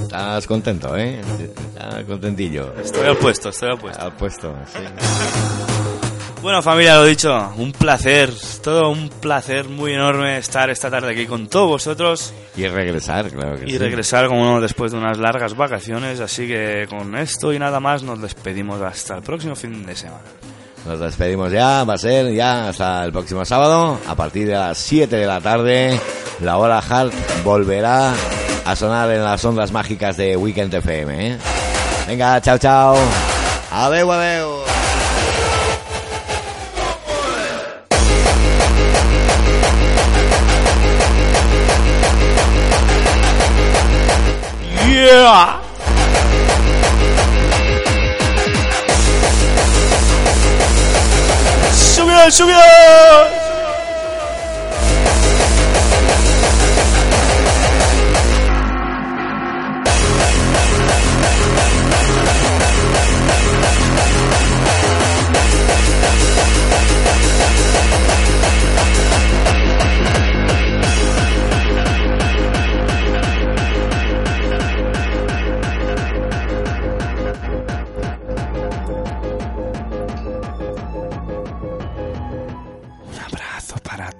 Estás 0.03 0.47
contento, 0.47 0.95
¿eh? 0.95 1.19
Estás 1.19 2.03
contentillo. 2.05 2.73
Estoy 2.81 3.07
al 3.07 3.17
puesto, 3.17 3.49
estoy 3.49 3.71
al 3.71 3.77
puesto. 3.77 4.01
Al 4.03 4.13
puesto, 4.13 4.55
sí. 4.67 4.79
Bueno 6.41 6.61
familia, 6.61 6.95
lo 6.97 7.05
dicho, 7.05 7.53
un 7.57 7.71
placer, 7.71 8.29
todo 8.63 8.89
un 8.91 9.09
placer 9.09 9.67
muy 9.67 9.93
enorme 9.93 10.37
estar 10.37 10.69
esta 10.69 10.91
tarde 10.91 11.11
aquí 11.11 11.25
con 11.25 11.47
todos 11.47 11.67
vosotros 11.67 12.33
Y 12.55 12.67
regresar, 12.67 13.31
claro 13.31 13.57
que 13.57 13.65
y 13.65 13.71
sí. 13.71 13.77
regresar 13.79 14.27
como 14.27 14.45
no 14.45 14.61
después 14.61 14.91
de 14.91 14.99
unas 14.99 15.17
largas 15.17 15.55
vacaciones, 15.55 16.19
así 16.19 16.45
que 16.47 16.85
con 16.87 17.15
esto 17.15 17.51
y 17.51 17.57
nada 17.57 17.79
más 17.79 18.03
nos 18.03 18.21
despedimos 18.21 18.79
hasta 18.81 19.15
el 19.15 19.23
próximo 19.23 19.55
fin 19.55 19.87
de 19.87 19.95
semana. 19.95 20.21
Nos 20.85 20.99
despedimos 20.99 21.51
ya, 21.51 21.83
va 21.83 21.95
a 21.95 21.97
ser 21.97 22.31
ya 22.31 22.69
hasta 22.69 23.05
el 23.05 23.11
próximo 23.11 23.43
sábado, 23.43 23.99
a 24.07 24.15
partir 24.15 24.47
de 24.47 24.53
las 24.53 24.77
7 24.77 25.15
de 25.15 25.25
la 25.25 25.41
tarde, 25.41 25.99
la 26.41 26.57
hora 26.57 26.77
hard 26.77 27.11
volverá 27.43 28.13
a 28.65 28.75
sonar 28.75 29.09
en 29.09 29.23
las 29.23 29.43
ondas 29.43 29.71
mágicas 29.71 30.15
de 30.17 30.37
Weekend 30.37 30.73
FM, 30.73 31.27
¿eh? 31.27 31.37
Venga, 32.07 32.39
chao, 32.39 32.57
chao. 32.59 32.95
Adeu, 33.71 34.11
adeu. 34.11 34.63
Yeah. 44.87 45.64
주면 52.29 53.44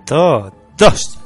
todos. 0.06 1.20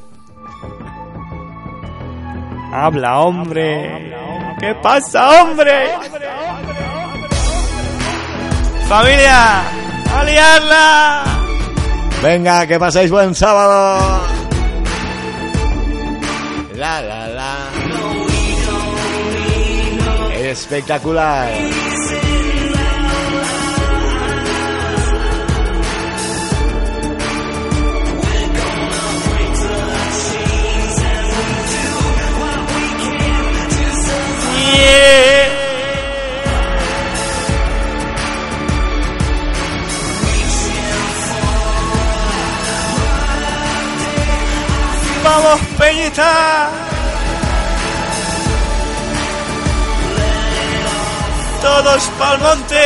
Habla, 2.72 3.20
hombre. 3.20 4.16
¿Qué 4.60 4.76
pasa, 4.76 5.44
hombre? 5.44 5.90
Familia, 8.88 9.62
a 10.14 10.24
liarla. 10.24 11.24
Venga, 12.24 12.68
que 12.68 12.80
paséis 12.80 13.10
buen 13.12 13.34
sábado. 13.34 14.22
La, 16.76 17.02
la, 17.02 17.28
la. 17.28 17.56
Espectacular. 20.34 21.50
Vamos, 45.24 45.60
Peñita. 45.78 46.70
Todos 51.62 52.04
pa'l 52.18 52.40
monte. 52.40 52.86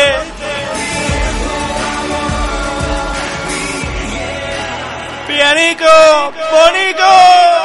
Pianico, 5.27 6.33
bonico. 6.51 7.62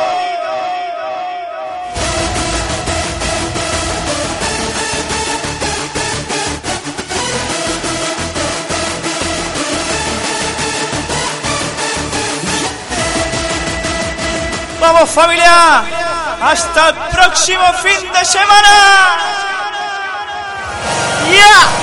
¡Vamos 14.81 15.11
familia! 15.11 15.83
¡Hasta 16.41 16.91
el 16.91 16.95
próximo 17.13 17.65
fin 17.83 18.13
de 18.13 18.25
semana! 18.25 19.17
¡Ya! 21.33 21.79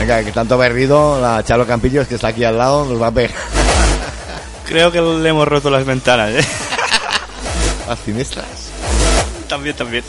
Venga, 0.00 0.22
que 0.22 0.32
tanto 0.32 0.58
berrido, 0.58 1.20
la 1.20 1.42
Chalo 1.44 1.66
Campillos 1.66 2.06
que 2.08 2.16
está 2.16 2.28
aquí 2.28 2.44
al 2.44 2.58
lado, 2.58 2.84
nos 2.84 3.00
va 3.00 3.06
a 3.06 3.10
pegar. 3.12 3.53
Creo 4.66 4.90
que 4.90 5.00
le 5.00 5.28
hemos 5.28 5.46
roto 5.46 5.70
las 5.70 5.84
ventanas, 5.84 6.30
¿eh? 6.30 6.44
Las 7.88 7.98
siniestras. 7.98 8.46
También, 9.46 9.76
también. 9.76 10.02